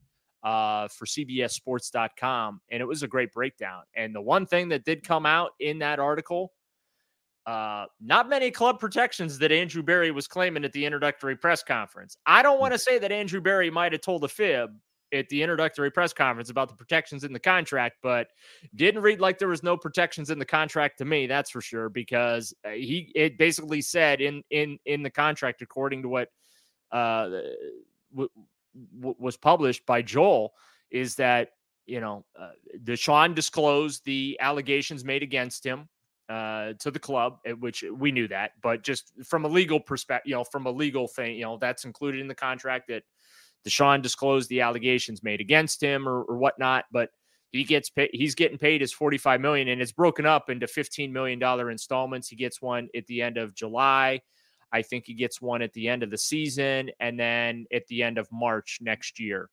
[0.44, 3.82] uh, for CBSSports.com, and it was a great breakdown.
[3.96, 6.52] And the one thing that did come out in that article
[7.46, 12.16] uh, not many club protections that Andrew Berry was claiming at the introductory press conference.
[12.26, 14.70] I don't want to say that Andrew Berry might have told a fib
[15.12, 18.28] at the introductory press conference about the protections in the contract, but
[18.74, 21.26] didn't read like there was no protections in the contract to me.
[21.26, 26.02] That's for sure because uh, he it basically said in in in the contract, according
[26.02, 26.28] to what
[26.92, 27.28] uh,
[28.12, 28.30] w-
[28.98, 30.52] w- was published by Joel,
[30.90, 31.50] is that
[31.86, 32.50] you know uh,
[32.84, 35.88] Deshaun disclosed the allegations made against him
[36.30, 40.34] uh, to the club, which we knew that, but just from a legal perspective, you
[40.36, 43.02] know, from a legal thing, you know, that's included in the contract that
[43.66, 47.10] Deshaun disclosed the allegations made against him or, or whatnot, but
[47.50, 51.12] he gets paid, he's getting paid his 45 million and it's broken up into 15
[51.12, 52.28] million dollar installments.
[52.28, 54.20] He gets one at the end of July.
[54.72, 58.04] I think he gets one at the end of the season and then at the
[58.04, 59.50] end of March next year.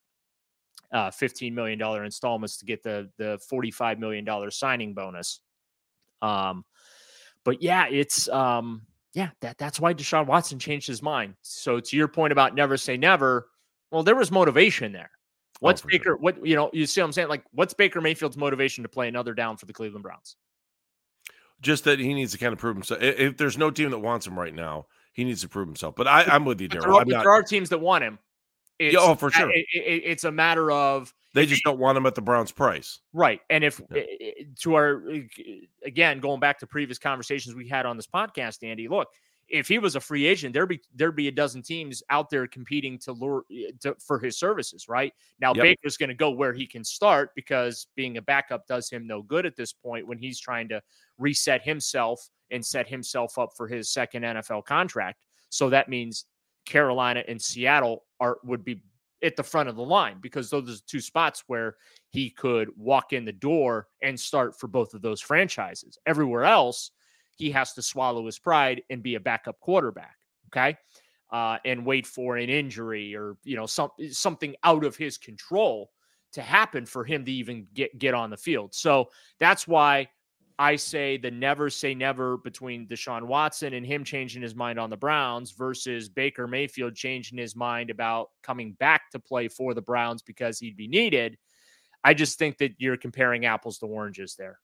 [0.92, 5.42] Uh, $15 million installments to get the the $45 million signing bonus.
[6.22, 6.66] Um,
[7.44, 8.82] but yeah, it's um,
[9.14, 11.36] yeah, that that's why Deshaun Watson changed his mind.
[11.42, 13.50] So to your point about never say never,
[13.92, 15.12] well, there was motivation there.
[15.60, 16.04] What's oh, Baker?
[16.04, 16.18] Sure.
[16.18, 16.70] What you know?
[16.74, 17.30] You see what I'm saying?
[17.30, 20.36] Like, what's Baker Mayfield's motivation to play another down for the Cleveland Browns?
[21.62, 23.02] Just that he needs to kind of prove himself.
[23.02, 25.96] If there's no team that wants him right now, he needs to prove himself.
[25.96, 27.04] But I, am with you, Daryl.
[27.08, 28.20] There, there, are teams that want him.
[28.80, 29.50] It's, yeah, oh, for sure.
[29.50, 33.00] It, it, it's a matter of they just don't want him at the Browns' price,
[33.14, 33.42] right?
[33.50, 34.02] And if yeah.
[34.02, 35.22] Eh, eh, to our eh,
[35.84, 39.08] again going back to previous conversations we had on this podcast, Andy, look,
[39.50, 42.48] if he was a free agent, there'd be there'd be a dozen teams out there
[42.48, 43.44] competing to lure
[43.82, 45.14] to, for his services, right?
[45.40, 45.64] Now yep.
[45.64, 49.22] Baker's going to go where he can start because being a backup does him no
[49.22, 50.82] good at this point when he's trying to
[51.18, 55.20] reset himself and set himself up for his second NFL contract.
[55.50, 56.26] So that means
[56.68, 58.82] Carolina and Seattle are would be
[59.24, 61.76] at the front of the line because those are two spots where
[62.10, 65.98] he could walk in the door and start for both of those franchises.
[66.06, 66.92] Everywhere else,
[67.36, 70.16] he has to swallow his pride and be a backup quarterback.
[70.48, 70.78] Okay.
[71.32, 75.90] Uh, and wait for an injury or you know some something out of his control
[76.32, 78.74] to happen for him to even get get on the field.
[78.74, 80.08] So that's why
[80.60, 84.90] I say the never say never between Deshaun Watson and him changing his mind on
[84.90, 89.82] the Browns versus Baker Mayfield changing his mind about coming back to play for the
[89.82, 91.38] Browns because he'd be needed.
[92.04, 94.60] I just think that you're comparing apples to oranges there.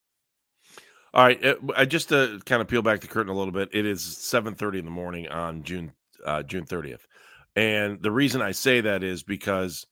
[1.14, 3.70] All right, I just to kind of peel back the curtain a little bit.
[3.72, 5.92] It is 7:30 in the morning on June
[6.26, 7.02] uh, June 30th,
[7.56, 9.86] and the reason I say that is because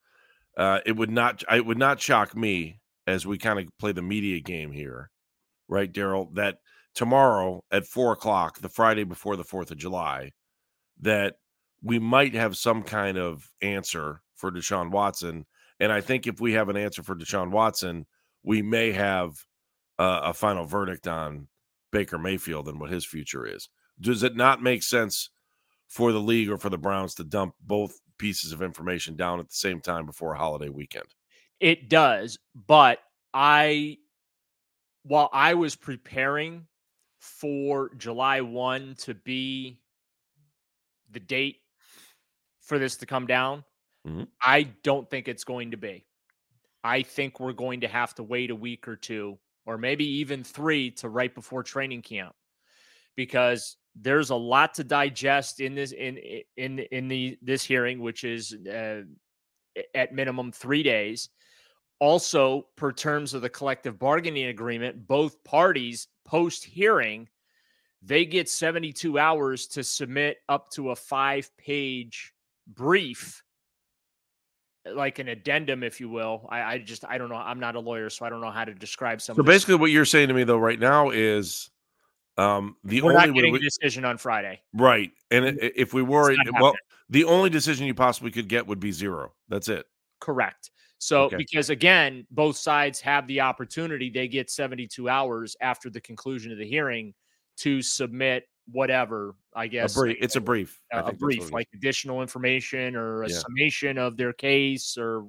[0.58, 4.02] uh, it would not it would not shock me as we kind of play the
[4.02, 5.12] media game here
[5.72, 6.58] right, Daryl, that
[6.94, 10.34] tomorrow at four o'clock, the Friday before the 4th of July,
[11.00, 11.36] that
[11.82, 15.46] we might have some kind of answer for Deshaun Watson.
[15.80, 18.06] And I think if we have an answer for Deshaun Watson,
[18.44, 19.34] we may have
[19.98, 21.48] uh, a final verdict on
[21.92, 23.70] Baker Mayfield and what his future is.
[24.00, 25.30] Does it not make sense
[25.88, 29.50] for the league or for the Browns to dump both pieces of information down at
[29.50, 31.08] the same time before a holiday weekend?
[31.60, 33.00] It does, but
[33.34, 33.98] I
[35.04, 36.68] while I was preparing
[37.20, 39.80] for July 1 to be
[41.12, 41.58] the date
[42.62, 43.64] for this to come down,
[44.08, 44.24] mm-hmm.
[44.42, 46.06] I don't think it's going to be.
[46.84, 50.44] I think we're going to have to wait a week or two, or maybe even
[50.44, 52.34] three to right before training camp,
[53.16, 56.18] because there's a lot to digest in this in
[56.58, 59.02] in in the this hearing, which is uh,
[59.94, 61.30] at minimum three days.
[62.02, 67.30] Also, per terms of the collective bargaining agreement, both parties post hearing,
[68.02, 72.34] they get 72 hours to submit up to a five page
[72.66, 73.44] brief,
[74.84, 76.48] like an addendum, if you will.
[76.50, 77.36] I, I, just, I don't know.
[77.36, 79.36] I'm not a lawyer, so I don't know how to describe some.
[79.36, 81.70] So basically, what you're saying to me, though, right now is
[82.38, 85.12] um, the we're only not getting we, a decision on Friday, right?
[85.30, 86.74] And if we were, well,
[87.12, 89.34] the only decision you possibly could get would be zero.
[89.50, 89.86] That's it.
[90.20, 90.72] Correct.
[91.02, 91.38] So, okay.
[91.38, 96.60] because again, both sides have the opportunity, they get 72 hours after the conclusion of
[96.60, 97.16] the hearing
[97.58, 99.96] to submit whatever, I guess.
[99.96, 100.80] A brief, it's a brief.
[100.94, 103.36] A, a brief, like additional information or a yeah.
[103.36, 105.26] summation of their case or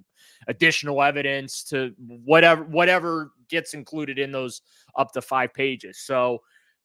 [0.47, 4.61] additional evidence to whatever whatever gets included in those
[4.99, 6.01] up to five pages.
[6.01, 6.43] So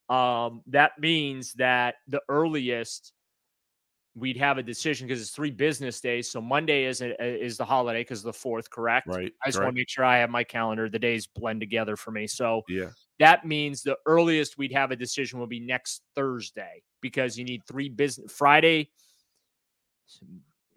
[0.07, 3.11] um, that means that the earliest
[4.17, 6.29] we'd have a decision because it's three business days.
[6.29, 9.07] So Monday is a, is the holiday because the fourth, correct?
[9.07, 9.31] Right.
[9.43, 10.89] I just want to make sure I have my calendar.
[10.89, 12.25] The days blend together for me.
[12.25, 17.37] So yeah, that means the earliest we'd have a decision will be next Thursday because
[17.37, 18.89] you need three business Friday.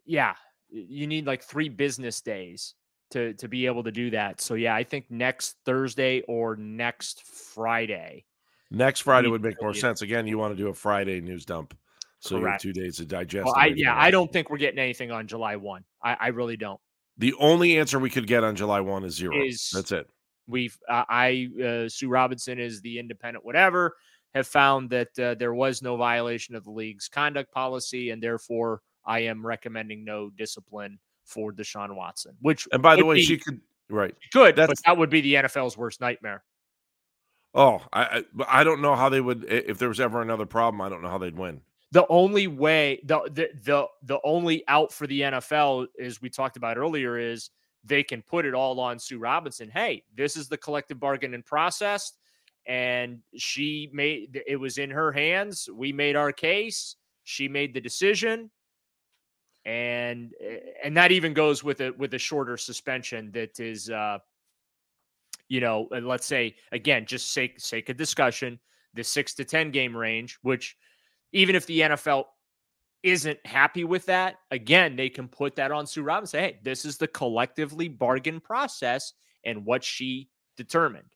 [0.04, 0.34] Yeah,
[0.68, 2.74] you need like three business days
[3.12, 4.40] to to be able to do that.
[4.40, 8.26] So yeah, I think next Thursday or next Friday.
[8.70, 10.02] Next Friday would make more sense.
[10.02, 11.76] Again, you want to do a Friday news dump.
[12.20, 12.64] So Correct.
[12.64, 13.46] you have two days to digest.
[13.46, 15.84] Well, I, yeah, I don't think we're getting anything on July one.
[16.02, 16.78] I, I, really don't.
[17.16, 19.34] The only answer we could get on July one is zero.
[19.42, 20.06] Is That's it.
[20.46, 23.96] We've uh, I uh, Sue Robinson is the independent whatever
[24.34, 28.82] have found that uh, there was no violation of the league's conduct policy, and therefore
[29.04, 32.36] I am recommending no discipline for Deshaun Watson.
[32.40, 35.20] Which and by the way, be, she could right good, That's, but that would be
[35.20, 36.42] the NFL's worst nightmare.
[37.54, 40.80] Oh, I I don't know how they would if there was ever another problem.
[40.80, 41.62] I don't know how they'd win.
[41.92, 46.56] The only way the, the the the only out for the NFL as we talked
[46.56, 47.50] about earlier is
[47.84, 49.68] they can put it all on Sue Robinson.
[49.68, 52.12] Hey, this is the collective bargaining process
[52.66, 55.68] and she made it was in her hands.
[55.72, 56.96] We made our case.
[57.24, 58.50] She made the decision.
[59.64, 60.32] And
[60.82, 64.18] and that even goes with a with a shorter suspension that is uh
[65.48, 68.58] you know, let's say again, just sake sake of discussion,
[68.94, 70.76] the 6 to 10 game range, which
[71.32, 72.24] even if the NFL
[73.02, 76.38] isn't happy with that, again, they can put that on Sue Robinson.
[76.38, 79.14] Say, hey, this is the collectively bargain process
[79.44, 81.08] and what she determined.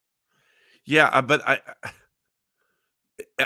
[0.87, 1.61] Yeah, uh, but I,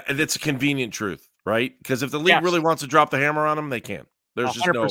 [0.09, 1.77] it's a convenient truth, right?
[1.79, 2.43] Because if the league Yes.
[2.43, 4.07] really wants to drop the hammer on them, they can.
[4.35, 4.89] There's just no,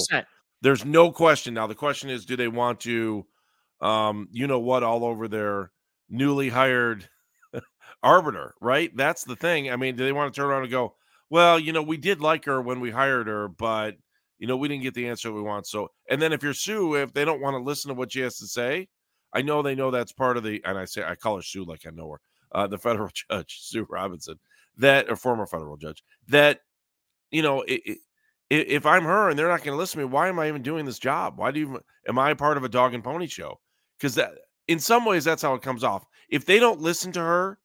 [0.62, 1.54] there's no question.
[1.54, 3.26] Now the question is, do they want to,
[3.82, 5.72] um, you know what, all over their
[6.10, 7.08] newly hired
[8.04, 8.96] arbiter, right?
[8.96, 9.72] That's the thing.
[9.72, 10.96] I mean, do they want to turn around and go,
[11.30, 13.96] well, you know, we did like her when we hired her, but
[14.40, 15.68] you know, we didn't get the answer we want.
[15.68, 18.20] So, and then if you're Sue, if they don't want to listen to what she
[18.22, 18.88] has to say,
[19.34, 21.66] I know they know that's part of the, and I say I call her Sue
[21.66, 22.22] like I know her,
[22.52, 24.40] uh, the federal judge Sue Robinson,
[24.78, 26.62] that a former federal judge, that
[27.32, 27.96] you know, i i
[28.50, 30.62] if I'm her and they're not going to listen to me, why am I even
[30.62, 31.38] doing this job?
[31.38, 31.82] Why do you?
[32.08, 33.60] Am I part of a dog and pony show?
[33.98, 34.36] Because that,
[34.70, 36.06] in some ways, that's how it comes off.
[36.30, 37.60] If they don't listen to her,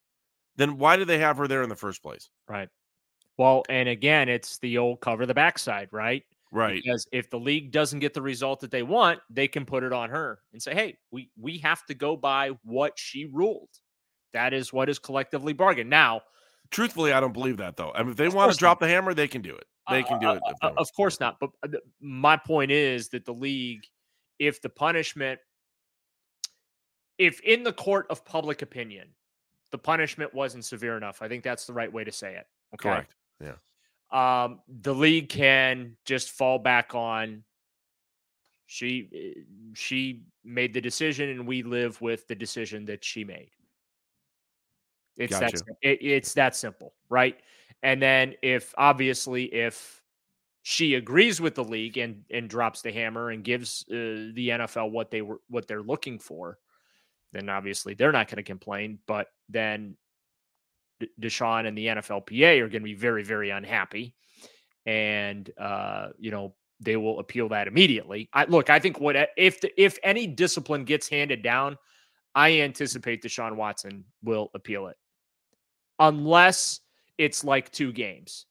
[0.57, 2.29] then why do they have her there in the first place?
[2.49, 2.67] Right.
[3.37, 6.23] Well, and again, it's the old cover the backside, right?
[6.51, 6.81] Right.
[6.83, 9.91] Because if the league doesn't get the result that they want, they can put it
[9.91, 13.69] on her and say, "Hey, we we have to go by what she ruled.
[14.33, 16.21] That is what is collectively bargained." Now,
[16.73, 17.91] Truthfully, I don't believe that though.
[17.93, 19.65] I mean, if they want to drop the hammer, they can do it.
[19.91, 20.41] They can do uh, it.
[20.61, 21.39] uh, of course not.
[21.39, 23.81] But uh, my point is that the league,
[24.39, 25.39] if the punishment,
[27.19, 29.09] if in the court of public opinion,
[29.71, 32.47] the punishment wasn't severe enough, I think that's the right way to say it.
[32.73, 32.89] Okay.
[32.89, 33.13] Correct.
[33.43, 34.43] Yeah.
[34.43, 37.43] um, the league can just fall back on
[38.67, 39.41] she eh,
[39.73, 43.51] she made the decision and we live with the decision that she made
[45.17, 45.57] it's that Gotcha.
[45.57, 47.37] sim- it, it's that simple right
[47.83, 50.01] and then if obviously if
[50.63, 54.91] she agrees with the league and and drops the hammer and gives uh, the NFL
[54.91, 56.57] what they were what they're looking for
[57.33, 59.95] then obviously they're not going to complain but then
[60.99, 64.15] D- Deshaun and the NFLPA are going to be very, very unhappy,
[64.85, 68.29] and uh, you know they will appeal that immediately.
[68.33, 71.77] I look, I think what if the, if any discipline gets handed down,
[72.35, 74.97] I anticipate Deshaun Watson will appeal it,
[75.99, 76.79] unless
[77.17, 78.45] it's like two games.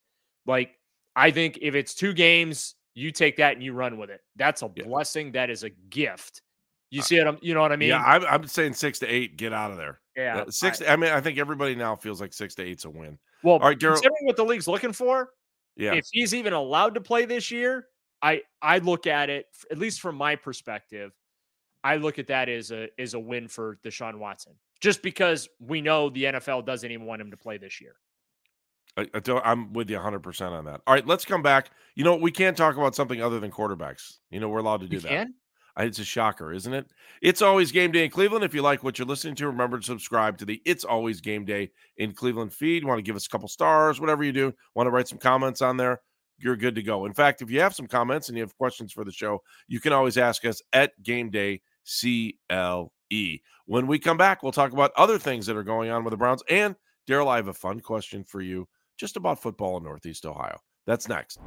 [0.46, 0.78] Like
[1.14, 4.20] I think if it's two games, you take that and you run with it.
[4.36, 5.32] That's a blessing.
[5.32, 6.42] That is a gift.
[6.90, 7.38] You see what I'm?
[7.40, 7.88] You know what I mean?
[7.88, 9.38] yeah, I'm, I'm saying six to eight.
[9.38, 9.98] Get out of there.
[10.16, 10.82] Yeah, Uh, six.
[10.82, 13.18] I, mean, I think everybody now feels like six to eight's a win.
[13.42, 13.92] Well, all right, Daryl.
[13.94, 15.30] considering what the league's looking for,
[15.76, 15.94] Yeah.
[15.94, 17.86] if he's even allowed to play this year,
[18.20, 21.12] I I look at it at least from my perspective.
[21.82, 25.80] I look at that as a as a win for Deshaun Watson, just because we
[25.80, 27.96] know the NFL doesn't even want him to play this year.
[28.96, 30.82] I, I don't- I'm with you 100% on that.
[30.86, 31.70] All right, let's come back.
[31.94, 34.18] You know, we can't talk about something other than quarterbacks.
[34.30, 35.08] You know, we're allowed to do You that.
[35.08, 35.34] can?
[35.78, 36.86] It's a shocker, isn't it?
[37.22, 38.44] It's always game day in Cleveland.
[38.44, 41.44] If you like what you're listening to, remember to subscribe to the It's Always Game
[41.44, 42.84] Day in Cleveland feed.
[42.84, 45.62] Want to give us a couple stars, whatever you do, want to write some comments
[45.62, 46.00] on there,
[46.38, 47.06] you're good to go.
[47.06, 49.80] In fact, if you have some comments and you have questions for the show, you
[49.80, 51.62] can always ask us at Game Day
[52.00, 52.90] CLE.
[53.66, 56.16] When we come back, we'll talk about other things that are going on with the
[56.18, 56.42] Browns.
[56.50, 56.76] And
[57.08, 58.68] Daryl, I have a fun question for you
[58.98, 60.58] just about football in Northeast Ohio.
[60.86, 61.38] That's next.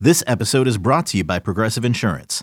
[0.00, 2.42] This episode is brought to you by Progressive Insurance.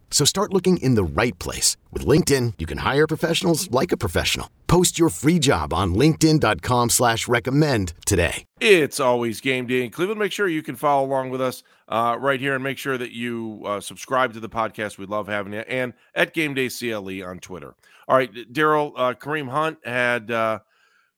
[0.11, 1.77] So start looking in the right place.
[1.91, 4.47] With LinkedIn, you can hire professionals like a professional.
[4.67, 8.45] Post your free job on linkedin.com slash recommend today.
[8.59, 10.19] It's always game day in Cleveland.
[10.19, 13.11] Make sure you can follow along with us uh, right here and make sure that
[13.11, 14.97] you uh, subscribe to the podcast.
[14.97, 15.59] We love having you.
[15.61, 17.73] And at Game Day CLE on Twitter.
[18.07, 20.59] All right, Daryl, uh, Kareem Hunt had uh,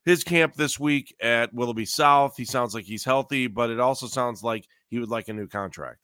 [0.06, 2.36] his camp this week at Willoughby South.
[2.38, 5.48] He sounds like he's healthy, but it also sounds like he would like a new
[5.48, 6.00] contract.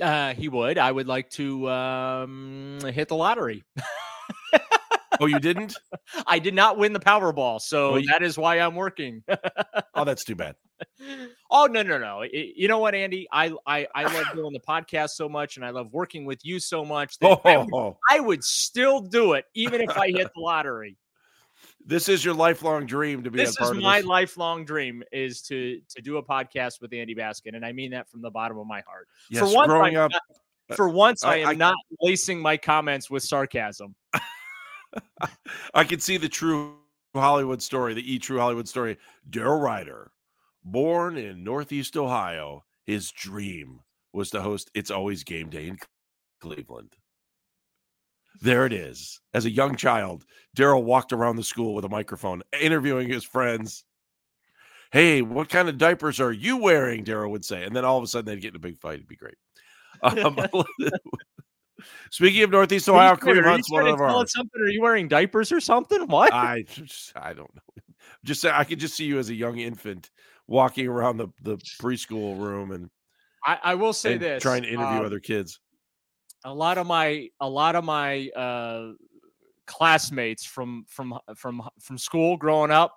[0.00, 0.78] Uh, he would.
[0.78, 3.64] I would like to um, hit the lottery.
[5.20, 5.76] oh, you didn't?
[6.26, 9.22] I did not win the Powerball, so Well, you- that is why I'm working.
[9.94, 10.56] Oh, that's too bad.
[11.50, 12.22] oh no, no, no!
[12.22, 13.28] I- you know what, Andy?
[13.30, 16.58] I I I love doing the podcast so much, and I love working with you
[16.58, 20.28] so much that I, would, Oh, I would still do it, even if I hit
[20.34, 20.96] the lottery.
[21.86, 24.06] This is your lifelong dream to be This a is of my this.
[24.06, 28.08] lifelong dream: is to to do a podcast with Andy Baskin, and I mean that
[28.08, 29.08] from the bottom of my heart.
[29.30, 30.22] Yes, for once, growing I'm up, not-
[30.70, 33.94] uh, for once, I, I- am I- not lacing my comments with sarcasm.
[35.74, 36.76] I can see the true
[37.14, 38.96] Hollywood story, the E True Hollywood story.
[39.28, 40.10] Daryl Ruiter,
[40.64, 43.80] born in Northeast Ohio, his dream
[44.12, 45.78] was to host It's Always Game Day in
[46.40, 46.96] Cleveland.
[48.40, 49.20] There it is.
[49.32, 50.24] As a young child,
[50.56, 53.84] Daryl walked around the school with a microphone, interviewing his friends.
[54.92, 57.04] Hey, what kind of diapers are you wearing?
[57.04, 57.64] Daryl would say.
[57.64, 58.94] And then all of a sudden they'd get in a big fight.
[58.94, 59.34] It'd be great.
[60.02, 60.36] Um,
[62.10, 64.26] speaking of Northeast Ohio, trying- Kareem are you Hunt's one of our.
[64.26, 64.60] something?
[64.60, 66.06] Are you wearing diapers or something?
[66.08, 66.32] What?
[66.32, 67.82] I just, I don't know.
[68.24, 70.10] Just say I could just see you as a young infant
[70.46, 72.90] walking around the, the preschool room and,
[73.46, 75.60] I, I will say and this: trying to interview um, other kids.
[76.44, 78.92] A lot of my a lot of my uh
[79.66, 82.94] classmates from from from from school growing up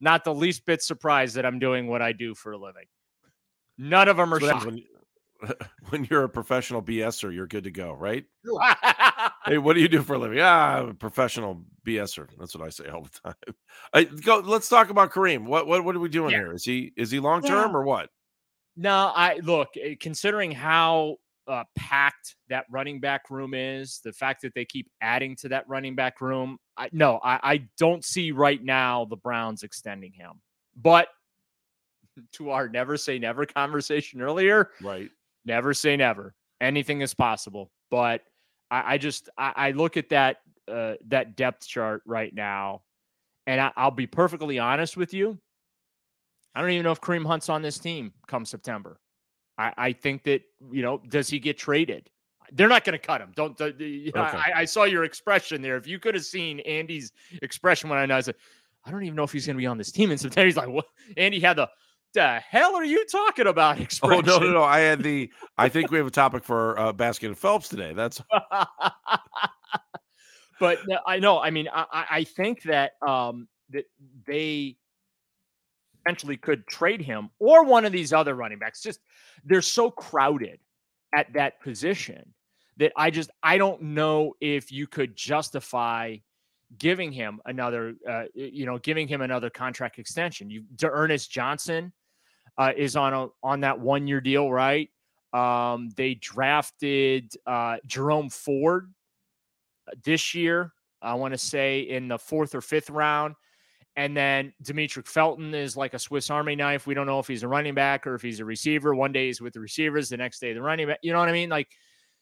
[0.00, 2.84] not the least bit surprised that i'm doing what i do for a living
[3.78, 4.84] none of them are shocked when,
[5.88, 8.24] when you're a professional BSer, you're good to go, right?
[9.44, 10.38] hey, what do you do for a living?
[10.40, 12.28] Ah, I'm a professional BSer.
[12.38, 13.54] That's what I say all the time.
[13.92, 14.38] I, go.
[14.38, 15.46] Let's talk about Kareem.
[15.46, 16.38] What what what are we doing Yeah.
[16.38, 16.52] here?
[16.52, 17.76] Is he is he long term Yeah.
[17.76, 18.10] or what?
[18.76, 21.16] no i look eh, considering how
[21.48, 25.68] uh, packed that running back room is the fact that they keep adding to that
[25.68, 30.40] running back room I, no I, I don't see right now the browns extending him
[30.80, 31.08] but
[32.32, 35.10] to our never say never conversation earlier Right.
[35.44, 36.34] never say never.
[36.60, 37.70] Anything is possible.
[37.90, 38.22] But
[38.70, 40.38] I, I just I, I look at that
[40.70, 42.82] uh, that depth chart right now,
[43.46, 45.38] and I, I'll be perfectly honest with you.
[46.54, 49.00] I don't even know if Kareem Hunt's on this team come September.
[49.62, 52.08] I, I think that you know, does he get traded?
[52.54, 53.32] They're not going to cut him.
[53.34, 53.56] Don't.
[53.56, 54.36] the- the- you know, Okay.
[54.36, 55.76] I, I saw your expression there.
[55.76, 58.34] If you could have seen Andy's expression when I said,
[58.84, 60.46] I don't even know if he's going to be on this team in September.
[60.46, 60.86] He's like, what?
[61.16, 61.68] Andy had the,
[62.14, 63.80] the hell are you talking about?
[63.80, 64.28] Expression.
[64.32, 64.62] Oh no no no!
[64.64, 65.30] I had the.
[65.56, 67.92] I think we have a topic for uh, Baskin and Phelps today.
[67.94, 68.20] That's
[70.60, 71.40] but I know.
[71.40, 73.84] I mean, I, I- I think that um, that
[74.26, 74.76] they
[76.04, 78.82] potentially could trade him or one of these other running backs.
[78.82, 79.00] Just
[79.44, 80.58] they're so crowded
[81.14, 82.32] at that position
[82.78, 86.16] that I just I don't know if you could justify
[86.78, 90.50] giving him another, uh, you know, giving him another contract extension.
[90.50, 91.92] You, Ernest Johnson
[92.58, 94.88] uh, is on a on that one year deal, right?
[95.32, 98.92] Um, they drafted uh, Jerome Ford
[99.88, 100.72] uh, this year.
[101.00, 103.34] I want to say in the fourth or fifth round.
[103.96, 106.86] And then Demetric Felton is like a Swiss Army knife.
[106.86, 108.94] We don't know if he's a running back or if he's a receiver.
[108.94, 110.98] One day he's with the receivers, the next day the running back.
[111.02, 111.50] You know what I mean?
[111.50, 111.68] Like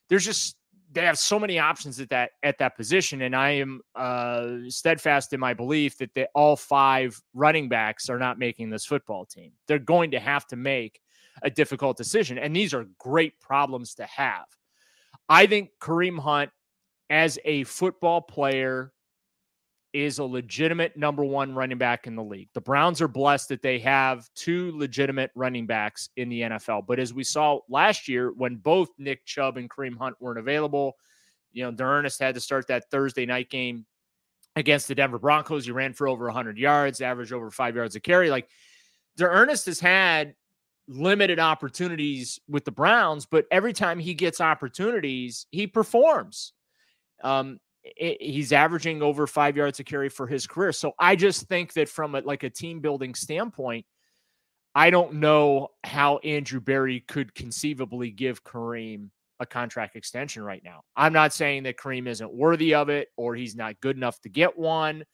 [0.08, 0.56] there's just
[0.92, 5.32] they have so many options at that at that position, and I am uh, steadfast
[5.32, 9.52] in my belief that they, all five running backs are not making this football team.
[9.68, 11.00] They're going to have to make
[11.42, 14.46] a difficult decision, and these are great problems to have.
[15.28, 16.50] I think Kareem Hunt,
[17.08, 18.92] as a football player,
[19.92, 22.48] is a legitimate number one running back in the league.
[22.54, 26.86] The Browns are blessed that they have two legitimate running backs in the NFL.
[26.86, 30.96] But as we saw last year, when both Nick Chubb and Kareem Hunt weren't available,
[31.52, 33.84] you know, Ernest had to start that Thursday night game
[34.56, 35.64] against the Denver Broncos.
[35.64, 38.30] He ran for over 100 yards, averaged over five yards a carry.
[38.30, 38.48] Like,
[39.20, 40.34] Ernest has had
[40.86, 46.52] limited opportunities with the Browns, but every time he gets opportunities, he performs.
[47.22, 47.58] Um,
[48.00, 50.72] i- he's averaging over five yards a carry for his career.
[50.72, 53.86] So I just think that from a, like a team building standpoint,
[54.74, 59.10] I don't know how Andrew Berry could conceivably give Kareem
[59.40, 60.82] a contract extension right now.
[60.94, 64.28] I'm not saying that Kareem isn't worthy of it or he's not good enough to
[64.28, 65.04] get one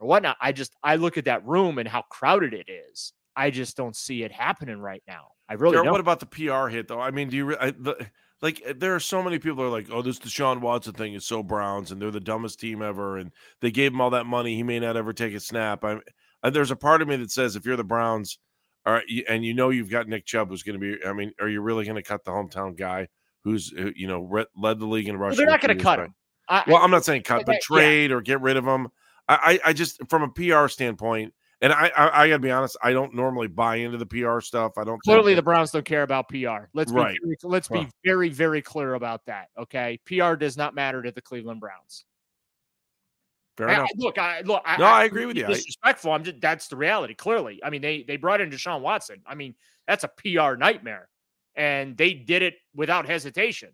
[0.00, 0.36] or whatnot.
[0.40, 3.12] I just I look at that room and how crowded it is.
[3.36, 5.28] I just don't see it happening right now.
[5.48, 5.92] I really Jared, don't.
[5.92, 7.00] what about the PR hit though?
[7.00, 8.06] I mean, do you I, the,
[8.42, 11.14] like uh, there are so many people who are like, oh, this Deshaun Watson thing
[11.14, 14.26] is so Browns and they're the dumbest team ever, and they gave him all that
[14.26, 15.84] money, he may not ever take a snap.
[15.84, 15.98] I,
[16.42, 18.38] I there's a part of me that says if you're the Browns,
[18.84, 21.32] all right, and you know you've got Nick Chubb who's going to be, I mean,
[21.40, 23.08] are you really going to cut the hometown guy
[23.42, 25.38] who's you know re- led the league in Well, rushing?
[25.38, 26.14] they're not going to cut him.
[26.48, 27.58] I, Well, I'm not saying cut, but yeah.
[27.62, 28.88] trade or get rid of him.
[29.28, 32.50] I, I, I just from a PR standpoint, and I, I, I got to be
[32.50, 34.72] honest, I don't normally buy into the PR stuff.
[34.76, 34.94] I don't.
[34.96, 36.68] think Clearly, that- the Browns don't care about PR.
[36.74, 37.14] Let's Right.
[37.14, 39.48] be very, let's be very very clear about that.
[39.58, 42.04] Okay, PR does not matter to the Cleveland Browns.
[43.56, 43.88] fair I- enough.
[43.88, 44.62] I- look, I look.
[44.78, 45.44] No, I agree with you.
[45.44, 46.12] I- Disrespectful.
[46.12, 47.14] I'm just that's the reality.
[47.14, 49.22] Clearly, I mean they they brought in Deshaun Watson.
[49.26, 49.54] I mean
[49.86, 51.08] that's a PR nightmare,
[51.54, 53.70] and they did it without hesitation.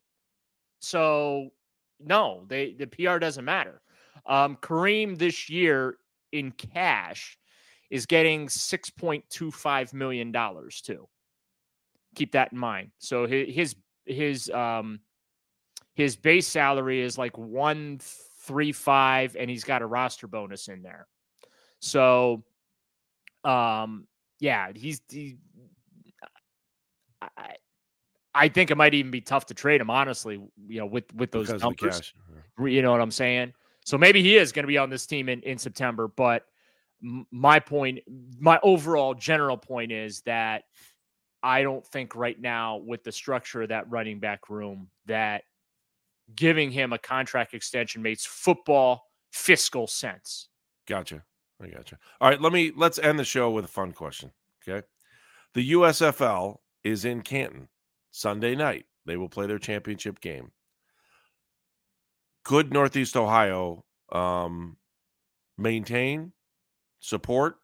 [0.80, 1.50] So
[1.98, 3.80] no, they the PR doesn't matter.
[4.24, 5.96] Um, Kareem this year
[6.30, 7.38] in cash
[7.92, 11.06] is getting six point two five million dollars too.
[12.14, 12.90] Keep that in mind.
[12.98, 13.76] So his his
[14.06, 15.00] his um
[15.94, 20.82] his base salary is like one three five, and he's got a roster bonus in
[20.82, 21.06] there.
[21.80, 22.44] So,
[23.44, 24.06] um,
[24.40, 25.02] yeah, he's.
[25.10, 25.36] He,
[27.20, 27.56] I,
[28.34, 30.40] I think it might even be tough to trade him, honestly.
[30.66, 32.14] You know, with with those because numbers.
[32.58, 33.52] You know what I'm saying.
[33.84, 36.08] So maybe he is going to be on this team in in September.
[36.08, 36.46] But
[37.02, 38.00] my point,
[38.38, 40.64] my overall general point is that
[41.42, 45.42] I don't think right now, with the structure of that running back room, that
[46.34, 50.48] giving him a contract extension makes football fiscal sense.
[50.86, 51.24] Gotcha.
[51.60, 51.98] I gotcha.
[52.20, 54.32] All right, let me let's end the show with a fun question.
[54.66, 54.86] Okay.
[55.54, 57.68] The USFL is in Canton
[58.10, 58.86] Sunday night.
[59.06, 60.52] They will play their championship game.
[62.44, 64.76] Could Northeast Ohio um,
[65.58, 66.32] maintain,
[67.02, 67.56] support,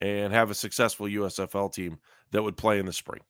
[0.00, 1.98] and have a successful USFL team
[2.30, 3.22] that would play in the spring?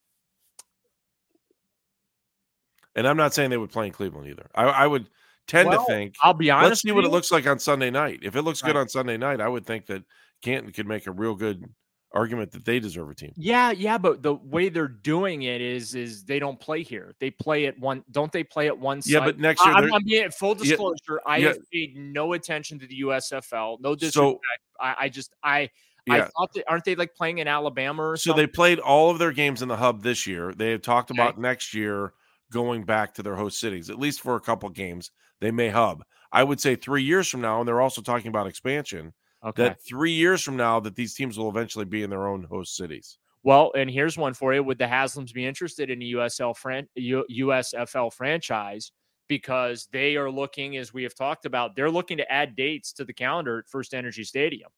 [2.94, 4.50] And I'm not saying they would play in Cleveland either.
[4.54, 5.08] I, I would
[5.46, 6.68] tend Well, to think I'll be honest.
[6.68, 8.20] Let's see what it looks like on Sunday night.
[8.22, 10.02] If it looks good on Sunday night, I would think that
[10.42, 11.64] Canton could make a real good
[12.12, 13.32] argument that they deserve a team.
[13.36, 17.14] Yeah, yeah, but the way they're doing it is is they don't play here.
[17.20, 18.04] They play at one.
[18.10, 19.00] Don't they play at one?
[19.04, 19.26] Yeah, site?
[19.26, 21.20] but next year I'm, I'm being full Yeah, disclosure.
[21.26, 21.48] I yeah.
[21.48, 23.78] have paid no attention to the USFL.
[23.80, 24.42] No So- disrespect.
[24.80, 25.70] I, I just I
[26.08, 28.42] I thought that aren't they like playing in Alabama or So something?
[28.42, 30.52] they played all of their games in the hub this year.
[30.52, 31.20] They have talked Okay.
[31.22, 32.14] about next year
[32.50, 35.12] going back to their host cities, at least for a couple games.
[35.40, 36.02] They may hub.
[36.32, 39.12] I would say three years from now, and they're also talking about expansion.
[39.44, 39.62] Okay.
[39.64, 42.76] That three years from now, that these teams will eventually be in their own host
[42.76, 43.18] cities.
[43.42, 44.62] Well, and here's one for you.
[44.62, 48.92] Would the Haslams be interested in a USL fran- U- USFL franchise?
[49.28, 53.04] Because they are looking, as we have talked about, they're looking to add dates to
[53.04, 54.68] the calendar at First Energy Stadium.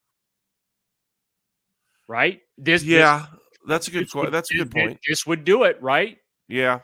[2.08, 2.40] Right?
[2.58, 3.26] This, this- Yeah,
[3.66, 4.04] that's a good.
[4.04, 5.00] this would- That's a good point.
[5.08, 6.18] This would do it, right?
[6.48, 6.80] Yeah,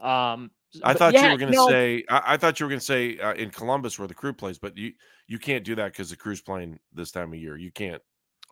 [0.00, 0.50] Um,
[0.82, 2.04] I thought yeah, you were going to no, say.
[2.08, 4.58] I, I thought you were going to say uh, in Columbus where the crew plays,
[4.58, 4.92] but you
[5.26, 7.56] you can't do that because the crew's playing this time of year.
[7.56, 8.00] You can't.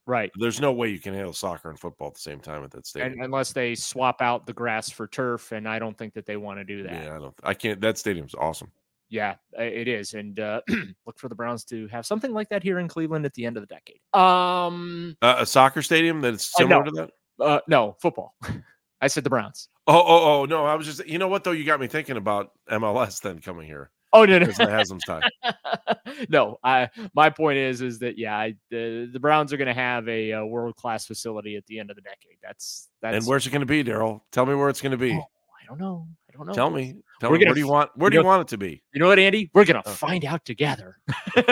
[0.07, 0.31] right.
[0.39, 2.87] There's no way you can handle soccer and football at the same time at that
[2.87, 3.13] stadium.
[3.15, 6.37] And, unless they swap out the grass for turf, and I don't think that they
[6.37, 6.93] want to do that.
[6.93, 7.35] yeah, I don't.
[7.43, 7.81] I can't.
[7.81, 8.71] That stadium's awesome.
[9.09, 10.61] Yeah, it is, and uh,
[11.07, 13.57] look for the Browns to have something like that here in Cleveland at the end
[13.57, 13.99] of the decade.
[14.15, 16.91] Um, Uh, a soccer stadium that's Uh, similar no.
[16.91, 17.45] to that.
[17.45, 18.37] uh, no football.
[19.01, 19.69] I said the Browns.
[19.87, 20.67] Oh, oh, oh no!
[20.67, 21.07] I was just.
[21.07, 21.53] You know what though?
[21.53, 24.73] You got me thinking about MLS then coming here Oh no, no, because of the
[24.73, 25.23] Haslam's time.
[26.29, 26.59] no.
[26.65, 30.09] I my point is is that yeah, I, the the Browns are going to have
[30.09, 32.37] a, uh world class facility at the end of the decade.
[32.43, 33.17] That's that's.
[33.17, 34.21] and where's it going to be, Daryl?
[34.33, 35.13] Tell me where it's going to be.
[35.13, 36.09] I don't know.
[36.29, 36.53] I don't know.
[36.53, 36.97] Tell me.
[37.21, 37.45] Tell We're me.
[37.45, 37.91] gonna Where do you want?
[37.97, 38.83] Where you do you know- want it to be?
[38.93, 39.51] You know what, Andy?
[39.55, 39.97] We're going to Okay.
[39.97, 40.97] find out together.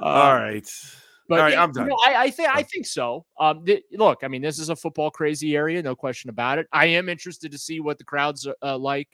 [0.00, 0.70] Um, right.
[1.28, 1.88] But All right, I'm you done.
[1.88, 3.26] know, I, I think I think so.
[3.38, 6.66] Um, th- look, I mean, this is a football crazy area, no question about it.
[6.72, 9.08] I am interested to see what the crowds are uh, like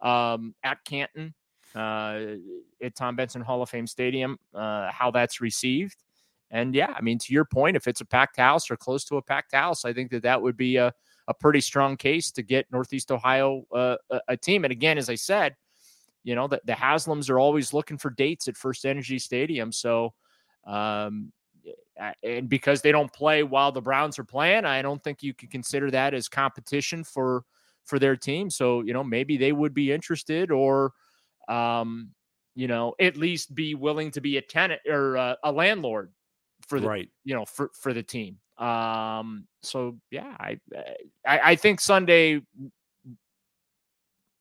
[0.00, 1.34] um, at Canton,
[1.76, 2.18] uh,
[2.82, 6.02] at Tom Benson Hall of Fame Stadium, uh, how that's received.
[6.50, 9.16] And yeah, I mean, to your point, if it's a packed house or close to
[9.16, 10.92] a packed house, I think that that would be a,
[11.28, 14.64] a pretty strong case to get Northeast Ohio uh, a, a team.
[14.64, 15.54] And again, as I said,
[16.24, 19.72] you know, the, the Haslams are always looking for dates at First Energy Stadium.
[19.72, 20.12] So,
[20.66, 21.32] um,
[22.22, 25.48] and because they don't play while the Browns are playing, I don't think you can
[25.48, 27.44] consider that as competition for
[27.84, 28.50] for their team.
[28.50, 30.92] So you know maybe they would be interested, or
[31.48, 32.10] um,
[32.54, 36.12] you know at least be willing to be a tenant or uh, a landlord
[36.66, 37.08] for the Right.
[37.24, 38.38] you know for for the team.
[38.58, 40.58] Um, so yeah, I
[41.26, 42.42] I, I think Sunday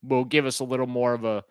[0.04, 1.44] will give us a little more of a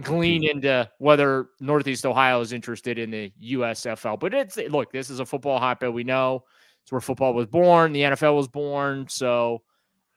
[0.00, 4.18] glean into whether Northeast Ohio is interested in the USFL.
[4.18, 5.92] But it's look, this is a football hotbed.
[5.92, 6.44] We know
[6.82, 7.92] it's where football was born.
[7.92, 9.06] The NFL was born.
[9.08, 9.62] So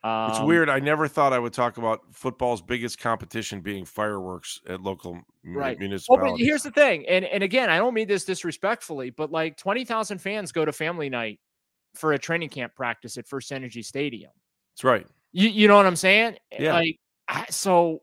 [0.04, 0.70] um, it's weird.
[0.70, 5.78] I never thought I would talk about football's biggest competition being fireworks at local right.
[5.80, 6.32] municipalities.
[6.32, 9.86] Well, here's the thing, and and again, I don't mean this disrespectfully, but like twenty
[9.86, 11.40] thousand fans go to family night
[11.96, 14.32] for a training camp practice at First Energy Stadium.
[14.74, 15.08] That's right.
[15.32, 16.38] You you know what I'm saying?
[16.58, 16.74] Yeah.
[16.74, 17.00] Like
[17.50, 18.02] so.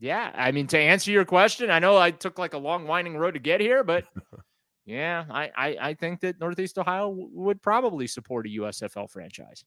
[0.00, 3.16] Yeah, I mean to answer your question, I know I took like a long winding
[3.16, 4.04] road to get here, but
[4.86, 9.64] yeah, I I, I think that Northeast Ohio would probably support a USFL franchise.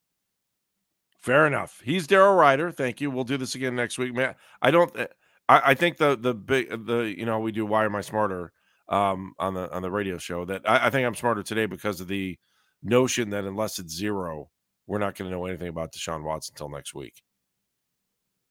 [1.19, 1.81] Fair enough.
[1.83, 2.71] He's Daryl Ruiter.
[2.71, 3.09] Thank you.
[3.09, 4.35] We'll do this again next week, man.
[4.61, 4.95] I don't.
[4.97, 5.07] Eh,
[5.49, 8.51] I, I think the the big the you know we do why am I smarter
[8.89, 11.99] um on the on the radio show that I, I think I'm smarter today because
[11.99, 12.37] of the
[12.83, 14.49] notion that unless it's zero,
[14.85, 17.23] we're not going to know anything about Deshaun Watson until next week.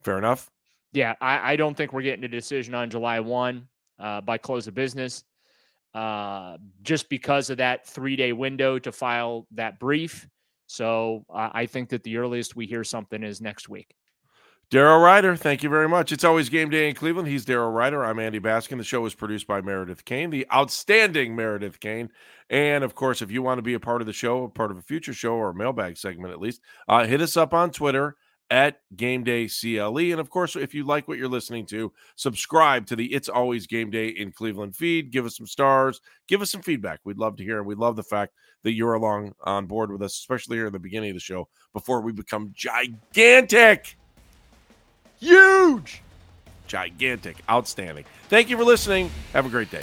[0.03, 0.51] Fair enough.
[0.97, 3.69] Yeah, I, I don't think we're getting a decision on July one
[3.99, 5.25] uh, by close of business,
[5.93, 10.27] uh, just because of that three day window to file that brief.
[10.69, 13.95] So uh, I think that the earliest we hear something is next week.
[14.71, 16.13] Daryl Ruiter, thank you very much.
[16.13, 17.29] It's always game day in Cleveland.
[17.29, 18.03] He's Daryl Ruiter.
[18.03, 18.79] I'm Andy Baskin.
[18.79, 22.09] The show is produced by Meredith Kane, the outstanding Meredith Kane.
[22.49, 24.71] And of course, if you want to be a part of the show, a part
[24.71, 27.71] of a future show or a mailbag segment at least, uh, hit us up on
[27.71, 28.17] Twitter
[28.51, 29.99] at Game Day CLE.
[29.99, 33.67] And of course, if you like what you're listening to, subscribe to the It's Always
[33.67, 35.11] Game Day in Cleveland feed.
[35.11, 37.01] Give us some stars, give us some feedback.
[37.05, 37.59] We'd love to hear.
[37.59, 40.73] And we love the fact that you're along on board with us, especially here in
[40.73, 43.97] the beginning of the show before we become gigantic,
[45.19, 46.03] huge,
[46.67, 48.05] gigantic, outstanding.
[48.29, 49.11] Thank you for listening.
[49.33, 49.83] Have a great day.